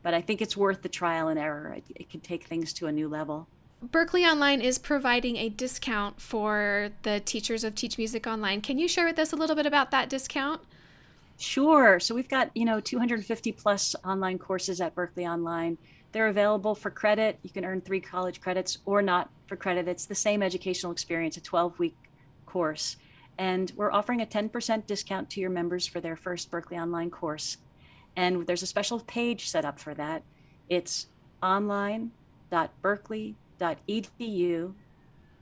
but 0.03 0.15
I 0.15 0.21
think 0.21 0.41
it's 0.41 0.57
worth 0.57 0.83
the 0.83 0.89
trial 0.89 1.29
and 1.29 1.39
error. 1.39 1.75
It, 1.77 1.85
it 1.95 2.11
can 2.11 2.21
take 2.21 2.45
things 2.45 2.73
to 2.75 2.87
a 2.87 2.93
new 2.93 3.09
level. 3.09 3.49
Berklee 3.85 4.31
Online 4.31 4.61
is 4.61 4.77
providing 4.77 5.37
a 5.37 5.49
discount 5.49 6.21
for 6.21 6.91
the 7.03 7.19
teachers 7.19 7.65
of 7.65 7.75
Teach 7.75 7.97
Music 7.97 8.27
Online. 8.27 8.61
Can 8.61 8.79
you 8.79 8.87
share 8.87 9.07
with 9.07 9.19
us 9.19 9.33
a 9.33 9.37
little 9.37 9.57
bit 9.57 9.65
about 9.65 9.91
that 9.91 10.11
discount? 10.11 10.61
Sure. 11.39 11.99
So 11.99 12.15
we've 12.15 12.29
got, 12.29 12.55
you 12.55 12.67
know, 12.67 12.79
250 12.81 13.53
plus 13.53 13.97
online 14.05 14.39
courses 14.39 14.83
at 14.83 14.95
Berklee 14.95 15.27
Online. 15.27 15.79
They're 16.13 16.29
available 16.29 16.75
for 16.75 16.91
credit. 16.91 17.39
You 17.43 17.49
can 17.49 17.65
earn 17.65 17.81
three 17.81 18.01
college 18.01 18.43
credits 18.43 18.77
or 18.85 19.01
not 19.01 19.31
for 19.47 19.57
credit. 19.57 19.89
It's 19.89 20.05
the 20.05 20.15
same 20.15 20.43
educational 20.43 20.93
experience, 20.93 21.39
a 21.39 21.41
12 21.41 21.79
week 21.79 21.97
course. 22.45 22.99
And 23.39 23.73
we're 23.77 23.93
offering 23.93 24.21
a 24.21 24.27
10% 24.27 24.87
discount 24.87 25.31
to 25.31 25.41
your 25.41 25.49
members 25.49 25.87
for 25.87 26.01
their 26.03 26.17
first 26.17 26.51
Berklee 26.51 26.83
Online 26.83 27.11
course. 27.11 27.57
And 28.15 28.47
there's 28.47 28.63
a 28.63 28.67
special 28.67 29.01
page 29.01 29.49
set 29.49 29.65
up 29.65 29.81
for 29.81 29.95
that. 29.95 30.23
It's 30.69 31.07
online.berklee.edu 33.61 34.75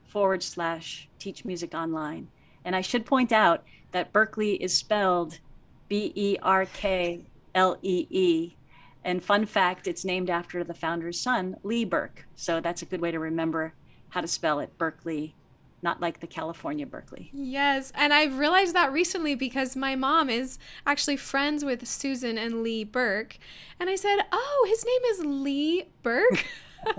forward 0.05 0.43
slash 0.43 1.07
teach 1.19 1.45
music 1.45 1.73
online. 1.73 2.27
And 2.65 2.75
I 2.75 2.81
should 2.81 3.05
point 3.05 3.31
out 3.31 3.63
that 3.91 4.11
Berklee 4.11 4.59
is 4.59 4.75
spelled 4.75 5.39
B 5.87 6.11
E 6.15 6.37
R 6.41 6.65
K 6.65 7.25
L 7.55 7.77
E 7.81 8.07
E. 8.09 8.55
And 9.03 9.23
fun 9.23 9.45
fact, 9.45 9.87
it's 9.87 10.03
named 10.03 10.29
after 10.29 10.63
the 10.63 10.73
founder's 10.73 11.19
son, 11.19 11.55
Lee 11.63 11.85
Berk. 11.85 12.27
So 12.35 12.59
that's 12.59 12.81
a 12.81 12.85
good 12.85 13.01
way 13.01 13.11
to 13.11 13.19
remember 13.19 13.73
how 14.09 14.21
to 14.21 14.27
spell 14.27 14.59
it 14.59 14.77
Berklee, 14.77 15.33
not 15.81 16.01
like 16.01 16.19
the 16.19 16.27
California 16.27 16.85
Berkeley. 16.85 17.29
Yes, 17.31 17.93
and 17.95 18.11
I've 18.11 18.37
realized 18.37 18.75
that 18.75 18.91
recently 18.91 19.35
because 19.35 19.75
my 19.75 19.95
mom 19.95 20.29
is 20.29 20.59
actually 20.85 21.15
friends 21.17 21.63
with 21.63 21.87
Susan 21.87 22.37
and 22.37 22.61
Lee 22.61 22.83
Berk, 22.83 23.37
and 23.79 23.89
I 23.89 23.95
said, 23.95 24.17
"Oh, 24.31 24.65
his 24.67 24.83
name 24.83 25.01
is 25.11 25.43
Lee 25.43 25.85
Berk." 26.03 26.45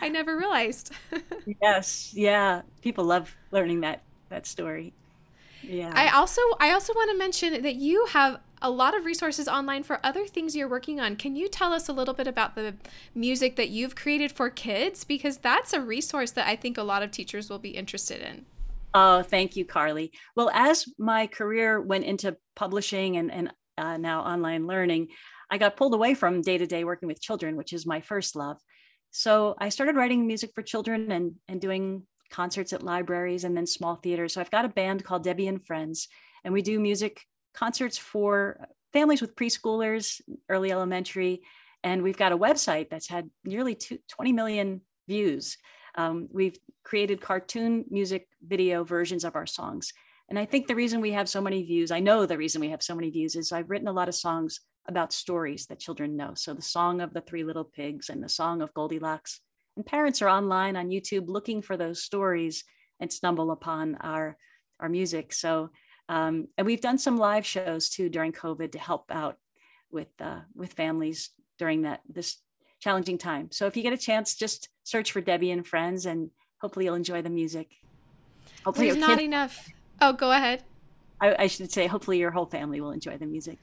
I 0.00 0.08
never 0.10 0.36
realized. 0.36 0.92
yes, 1.62 2.12
yeah, 2.14 2.62
people 2.82 3.04
love 3.04 3.34
learning 3.50 3.80
that 3.82 4.02
that 4.28 4.46
story. 4.46 4.92
Yeah. 5.62 5.92
I 5.94 6.10
also 6.10 6.40
I 6.60 6.72
also 6.72 6.92
want 6.94 7.10
to 7.10 7.18
mention 7.18 7.62
that 7.62 7.76
you 7.76 8.06
have 8.10 8.40
a 8.62 8.70
lot 8.70 8.96
of 8.96 9.04
resources 9.04 9.48
online 9.48 9.82
for 9.82 10.00
other 10.04 10.26
things 10.26 10.56
you're 10.56 10.68
working 10.68 11.00
on. 11.00 11.16
Can 11.16 11.36
you 11.36 11.48
tell 11.48 11.72
us 11.72 11.88
a 11.88 11.92
little 11.92 12.14
bit 12.14 12.26
about 12.26 12.54
the 12.54 12.74
music 13.14 13.56
that 13.56 13.68
you've 13.68 13.94
created 13.94 14.32
for 14.32 14.48
kids? 14.48 15.04
Because 15.04 15.38
that's 15.38 15.72
a 15.72 15.80
resource 15.80 16.30
that 16.32 16.48
I 16.48 16.56
think 16.56 16.78
a 16.78 16.82
lot 16.82 17.02
of 17.02 17.10
teachers 17.10 17.50
will 17.50 17.58
be 17.58 17.70
interested 17.70 18.22
in. 18.22 18.46
Oh, 18.94 19.22
thank 19.22 19.56
you, 19.56 19.64
Carly. 19.64 20.10
Well, 20.34 20.50
as 20.54 20.86
my 20.98 21.26
career 21.26 21.80
went 21.80 22.04
into 22.04 22.36
publishing 22.54 23.18
and, 23.18 23.30
and 23.30 23.52
uh, 23.76 23.98
now 23.98 24.22
online 24.22 24.66
learning, 24.66 25.08
I 25.50 25.58
got 25.58 25.76
pulled 25.76 25.94
away 25.94 26.14
from 26.14 26.42
day 26.42 26.58
to 26.58 26.66
day 26.66 26.84
working 26.84 27.08
with 27.08 27.20
children, 27.20 27.56
which 27.56 27.72
is 27.72 27.86
my 27.86 28.00
first 28.00 28.36
love. 28.36 28.58
So 29.10 29.54
I 29.58 29.68
started 29.68 29.96
writing 29.96 30.26
music 30.26 30.50
for 30.54 30.62
children 30.62 31.10
and, 31.12 31.34
and 31.48 31.60
doing 31.60 32.02
concerts 32.30 32.72
at 32.72 32.82
libraries 32.82 33.44
and 33.44 33.56
then 33.56 33.66
small 33.66 33.96
theaters. 33.96 34.34
So 34.34 34.40
I've 34.40 34.50
got 34.50 34.64
a 34.64 34.68
band 34.70 35.04
called 35.04 35.24
Debbie 35.24 35.46
and 35.46 35.64
Friends, 35.64 36.08
and 36.44 36.52
we 36.52 36.62
do 36.62 36.80
music 36.80 37.22
concerts 37.54 37.96
for 37.96 38.66
families 38.92 39.20
with 39.20 39.36
preschoolers, 39.36 40.20
early 40.48 40.72
elementary. 40.72 41.42
And 41.82 42.02
we've 42.02 42.16
got 42.16 42.32
a 42.32 42.38
website 42.38 42.90
that's 42.90 43.08
had 43.08 43.30
nearly 43.44 43.74
two, 43.74 43.98
20 44.08 44.32
million 44.32 44.80
views. 45.08 45.56
Um, 45.94 46.28
we've 46.32 46.58
created 46.84 47.20
cartoon 47.20 47.84
music 47.88 48.28
video 48.46 48.84
versions 48.84 49.24
of 49.24 49.36
our 49.36 49.46
songs. 49.46 49.92
And 50.28 50.38
I 50.38 50.44
think 50.44 50.66
the 50.66 50.74
reason 50.74 51.00
we 51.00 51.12
have 51.12 51.28
so 51.28 51.40
many 51.40 51.62
views, 51.62 51.90
I 51.90 52.00
know 52.00 52.26
the 52.26 52.36
reason 52.36 52.60
we 52.60 52.70
have 52.70 52.82
so 52.82 52.94
many 52.94 53.10
views 53.10 53.36
is 53.36 53.52
I've 53.52 53.70
written 53.70 53.88
a 53.88 53.92
lot 53.92 54.08
of 54.08 54.14
songs 54.14 54.60
about 54.88 55.12
stories 55.12 55.66
that 55.66 55.80
children 55.80 56.16
know. 56.16 56.32
So 56.34 56.54
the 56.54 56.62
song 56.62 57.00
of 57.00 57.12
the 57.12 57.20
three 57.20 57.44
little 57.44 57.64
pigs 57.64 58.08
and 58.08 58.22
the 58.22 58.28
song 58.28 58.62
of 58.62 58.74
Goldilocks. 58.74 59.40
And 59.76 59.84
parents 59.84 60.22
are 60.22 60.28
online 60.28 60.76
on 60.76 60.88
YouTube 60.88 61.28
looking 61.28 61.62
for 61.62 61.76
those 61.76 62.02
stories 62.02 62.64
and 63.00 63.12
stumble 63.12 63.50
upon 63.50 63.96
our, 63.96 64.36
our 64.80 64.88
music. 64.88 65.32
So, 65.32 65.70
um, 66.08 66.48
and 66.56 66.66
we've 66.66 66.80
done 66.80 66.98
some 66.98 67.18
live 67.18 67.44
shows 67.44 67.88
too 67.88 68.08
during 68.08 68.32
COVID 68.32 68.72
to 68.72 68.78
help 68.78 69.10
out 69.10 69.36
with, 69.90 70.08
uh, 70.20 70.40
with 70.54 70.72
families 70.72 71.30
during 71.58 71.82
that, 71.82 72.00
this 72.08 72.38
challenging 72.80 73.18
time. 73.18 73.50
So 73.50 73.66
if 73.66 73.76
you 73.76 73.82
get 73.82 73.92
a 73.92 73.98
chance, 73.98 74.34
just 74.34 74.68
search 74.84 75.12
for 75.12 75.20
Debbie 75.20 75.50
and 75.50 75.66
Friends 75.66 76.06
and 76.06 76.30
hopefully 76.60 76.86
you'll 76.86 76.94
enjoy 76.94 77.22
the 77.22 77.30
music. 77.30 77.74
Hopefully 78.64 78.88
There's 78.90 79.00
not 79.00 79.20
enough. 79.20 79.68
Oh, 80.00 80.12
go 80.12 80.32
ahead. 80.32 80.62
I, 81.20 81.34
I 81.38 81.46
should 81.46 81.72
say, 81.72 81.86
hopefully 81.86 82.18
your 82.18 82.30
whole 82.30 82.46
family 82.46 82.80
will 82.80 82.92
enjoy 82.92 83.16
the 83.16 83.26
music. 83.26 83.58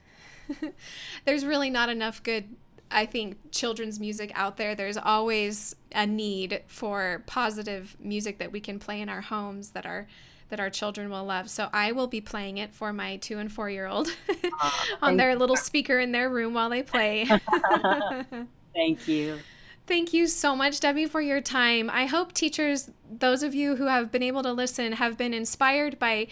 There's 1.24 1.44
really 1.44 1.70
not 1.70 1.88
enough 1.88 2.22
good 2.22 2.44
I 2.90 3.06
think 3.06 3.50
children's 3.50 3.98
music 3.98 4.30
out 4.34 4.56
there, 4.56 4.74
there's 4.74 4.96
always 4.96 5.74
a 5.92 6.06
need 6.06 6.62
for 6.68 7.24
positive 7.26 7.96
music 7.98 8.38
that 8.38 8.52
we 8.52 8.60
can 8.60 8.78
play 8.78 9.00
in 9.00 9.08
our 9.08 9.20
homes 9.20 9.70
that 9.70 9.84
our 9.84 10.06
that 10.50 10.60
our 10.60 10.70
children 10.70 11.10
will 11.10 11.24
love. 11.24 11.48
So 11.50 11.68
I 11.72 11.92
will 11.92 12.06
be 12.06 12.20
playing 12.20 12.58
it 12.58 12.74
for 12.74 12.92
my 12.92 13.16
two 13.16 13.38
and 13.38 13.50
four 13.50 13.68
year 13.70 13.86
old 13.86 14.14
on 15.02 15.16
their 15.16 15.34
little 15.34 15.56
speaker 15.56 15.98
in 15.98 16.12
their 16.12 16.28
room 16.28 16.54
while 16.54 16.70
they 16.70 16.82
play. 16.82 17.24
Thank 18.74 19.08
you. 19.08 19.38
Thank 19.86 20.12
you 20.12 20.26
so 20.26 20.54
much, 20.54 20.80
Debbie, 20.80 21.06
for 21.06 21.20
your 21.20 21.40
time. 21.40 21.90
I 21.90 22.06
hope 22.06 22.32
teachers, 22.32 22.90
those 23.10 23.42
of 23.42 23.54
you 23.54 23.76
who 23.76 23.86
have 23.86 24.12
been 24.12 24.22
able 24.22 24.42
to 24.42 24.52
listen, 24.52 24.92
have 24.92 25.18
been 25.18 25.34
inspired 25.34 25.98
by 25.98 26.28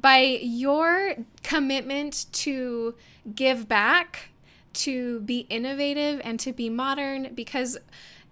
by 0.00 0.18
your 0.42 1.14
commitment 1.42 2.26
to 2.32 2.94
give 3.34 3.68
back, 3.68 4.30
to 4.74 5.20
be 5.20 5.40
innovative 5.50 6.20
and 6.24 6.38
to 6.40 6.52
be 6.52 6.68
modern 6.70 7.34
because 7.34 7.78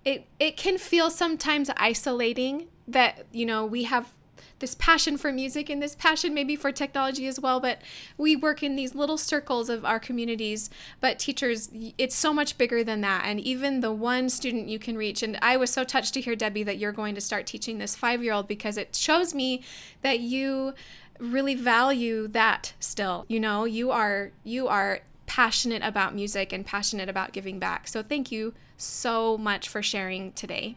it 0.05 0.27
it 0.39 0.57
can 0.57 0.79
feel 0.79 1.11
sometimes 1.11 1.71
isolating 1.77 2.69
that, 2.87 3.27
you 3.33 3.45
know, 3.45 3.67
we 3.67 3.85
have 3.85 4.13
this 4.59 4.75
passion 4.77 5.19
for 5.19 5.33
music 5.33 5.69
and 5.69 5.83
this 5.83 5.95
passion 5.95 6.33
maybe 6.33 6.57
for 6.57 6.73
technology 6.73 7.27
as 7.27 7.39
well 7.39 7.61
but 7.61 7.79
we 8.17 8.35
work 8.35 8.63
in 8.63 8.75
these 8.75 8.95
little 8.95 9.19
circles 9.19 9.69
of 9.69 9.85
our 9.85 10.01
communities. 10.01 10.71
But 11.01 11.19
teachers 11.19 11.69
it's 11.99 12.15
so 12.15 12.33
much 12.33 12.57
bigger 12.57 12.83
than 12.83 13.03
that. 13.03 13.25
And 13.27 13.39
even 13.41 13.81
the 13.81 13.93
one 13.93 14.29
student 14.31 14.69
you 14.69 14.79
can 14.79 14.97
reach 14.97 15.23
and 15.23 15.39
i 15.43 15.57
was 15.57 15.71
so 15.71 15.85
touched 15.85 16.15
to 16.15 16.21
hear 16.21 16.37
debbie 16.37 16.63
that 16.63 16.79
you're 16.79 16.93
going 16.93 17.15
to 17.15 17.21
start 17.21 17.47
teaching 17.47 17.79
this 17.79 17.95
five 17.95 18.23
year 18.23 18.33
old 18.33 18.49
because 18.49 18.79
it 18.79 18.95
shows 18.95 19.35
me 19.35 19.63
that 20.03 20.21
you 20.21 20.73
really 21.19 21.55
value 21.55 22.29
that 22.29 22.73
still 22.81 23.25
you 23.29 23.41
know 23.41 23.65
you 23.65 23.91
are 23.91 24.31
you 24.45 24.69
are 24.69 25.01
passionate 25.27 25.83
about 25.83 26.15
music 26.15 26.53
and 26.53 26.65
passionate 26.65 27.09
about 27.09 27.33
giving 27.33 27.59
back 27.59 27.89
so 27.89 28.03
thank 28.03 28.31
you 28.31 28.55
so 28.77 29.37
much 29.39 29.69
for 29.69 29.83
sharing 29.83 30.33
today 30.33 30.77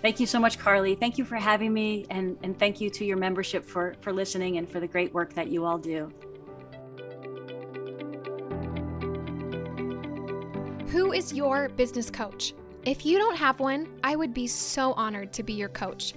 Thank 0.00 0.20
you 0.20 0.26
so 0.26 0.38
much, 0.38 0.60
Carly. 0.60 0.94
Thank 0.94 1.18
you 1.18 1.24
for 1.24 1.34
having 1.34 1.74
me, 1.74 2.06
and, 2.08 2.38
and 2.44 2.56
thank 2.56 2.80
you 2.80 2.88
to 2.90 3.04
your 3.04 3.16
membership 3.16 3.64
for, 3.64 3.96
for 4.00 4.12
listening 4.12 4.56
and 4.56 4.70
for 4.70 4.78
the 4.78 4.86
great 4.86 5.12
work 5.12 5.34
that 5.34 5.48
you 5.48 5.64
all 5.64 5.76
do. 5.76 6.12
Who 10.90 11.12
is 11.12 11.32
your 11.32 11.68
business 11.70 12.10
coach? 12.10 12.54
If 12.84 13.04
you 13.04 13.18
don't 13.18 13.36
have 13.36 13.58
one, 13.58 13.88
I 14.04 14.14
would 14.14 14.32
be 14.32 14.46
so 14.46 14.92
honored 14.92 15.32
to 15.34 15.42
be 15.42 15.52
your 15.52 15.68
coach. 15.68 16.14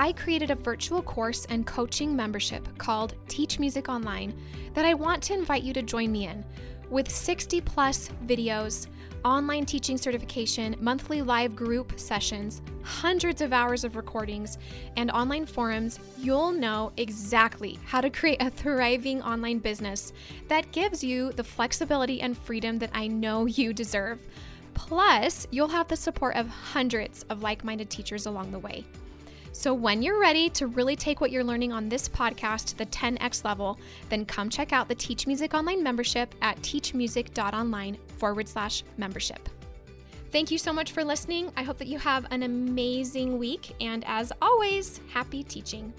I 0.00 0.12
created 0.12 0.50
a 0.50 0.54
virtual 0.54 1.02
course 1.02 1.44
and 1.50 1.66
coaching 1.66 2.16
membership 2.16 2.66
called 2.78 3.16
Teach 3.28 3.58
Music 3.58 3.90
Online 3.90 4.32
that 4.72 4.86
I 4.86 4.94
want 4.94 5.22
to 5.24 5.34
invite 5.34 5.62
you 5.62 5.74
to 5.74 5.82
join 5.82 6.10
me 6.10 6.26
in. 6.26 6.42
With 6.88 7.10
60 7.10 7.60
plus 7.60 8.08
videos, 8.24 8.86
online 9.26 9.66
teaching 9.66 9.98
certification, 9.98 10.74
monthly 10.80 11.20
live 11.20 11.54
group 11.54 12.00
sessions, 12.00 12.62
hundreds 12.82 13.42
of 13.42 13.52
hours 13.52 13.84
of 13.84 13.94
recordings, 13.94 14.56
and 14.96 15.10
online 15.10 15.44
forums, 15.44 16.00
you'll 16.16 16.50
know 16.50 16.92
exactly 16.96 17.78
how 17.84 18.00
to 18.00 18.08
create 18.08 18.40
a 18.40 18.48
thriving 18.48 19.20
online 19.20 19.58
business 19.58 20.14
that 20.48 20.72
gives 20.72 21.04
you 21.04 21.30
the 21.32 21.44
flexibility 21.44 22.22
and 22.22 22.38
freedom 22.38 22.78
that 22.78 22.90
I 22.94 23.06
know 23.06 23.44
you 23.44 23.74
deserve. 23.74 24.18
Plus, 24.72 25.46
you'll 25.50 25.68
have 25.68 25.88
the 25.88 25.96
support 25.96 26.36
of 26.36 26.48
hundreds 26.48 27.24
of 27.24 27.42
like 27.42 27.64
minded 27.64 27.90
teachers 27.90 28.24
along 28.24 28.50
the 28.50 28.58
way. 28.58 28.86
So, 29.52 29.74
when 29.74 30.02
you're 30.02 30.20
ready 30.20 30.48
to 30.50 30.68
really 30.68 30.94
take 30.94 31.20
what 31.20 31.30
you're 31.30 31.44
learning 31.44 31.72
on 31.72 31.88
this 31.88 32.08
podcast 32.08 32.66
to 32.66 32.78
the 32.78 32.86
10x 32.86 33.44
level, 33.44 33.78
then 34.08 34.24
come 34.24 34.48
check 34.48 34.72
out 34.72 34.88
the 34.88 34.94
Teach 34.94 35.26
Music 35.26 35.54
Online 35.54 35.82
membership 35.82 36.34
at 36.40 36.56
teachmusic.online 36.62 37.98
forward 38.18 38.48
slash 38.48 38.84
membership. 38.96 39.48
Thank 40.30 40.52
you 40.52 40.58
so 40.58 40.72
much 40.72 40.92
for 40.92 41.02
listening. 41.02 41.50
I 41.56 41.64
hope 41.64 41.78
that 41.78 41.88
you 41.88 41.98
have 41.98 42.26
an 42.30 42.44
amazing 42.44 43.38
week. 43.38 43.74
And 43.80 44.04
as 44.06 44.32
always, 44.40 45.00
happy 45.12 45.42
teaching. 45.42 45.92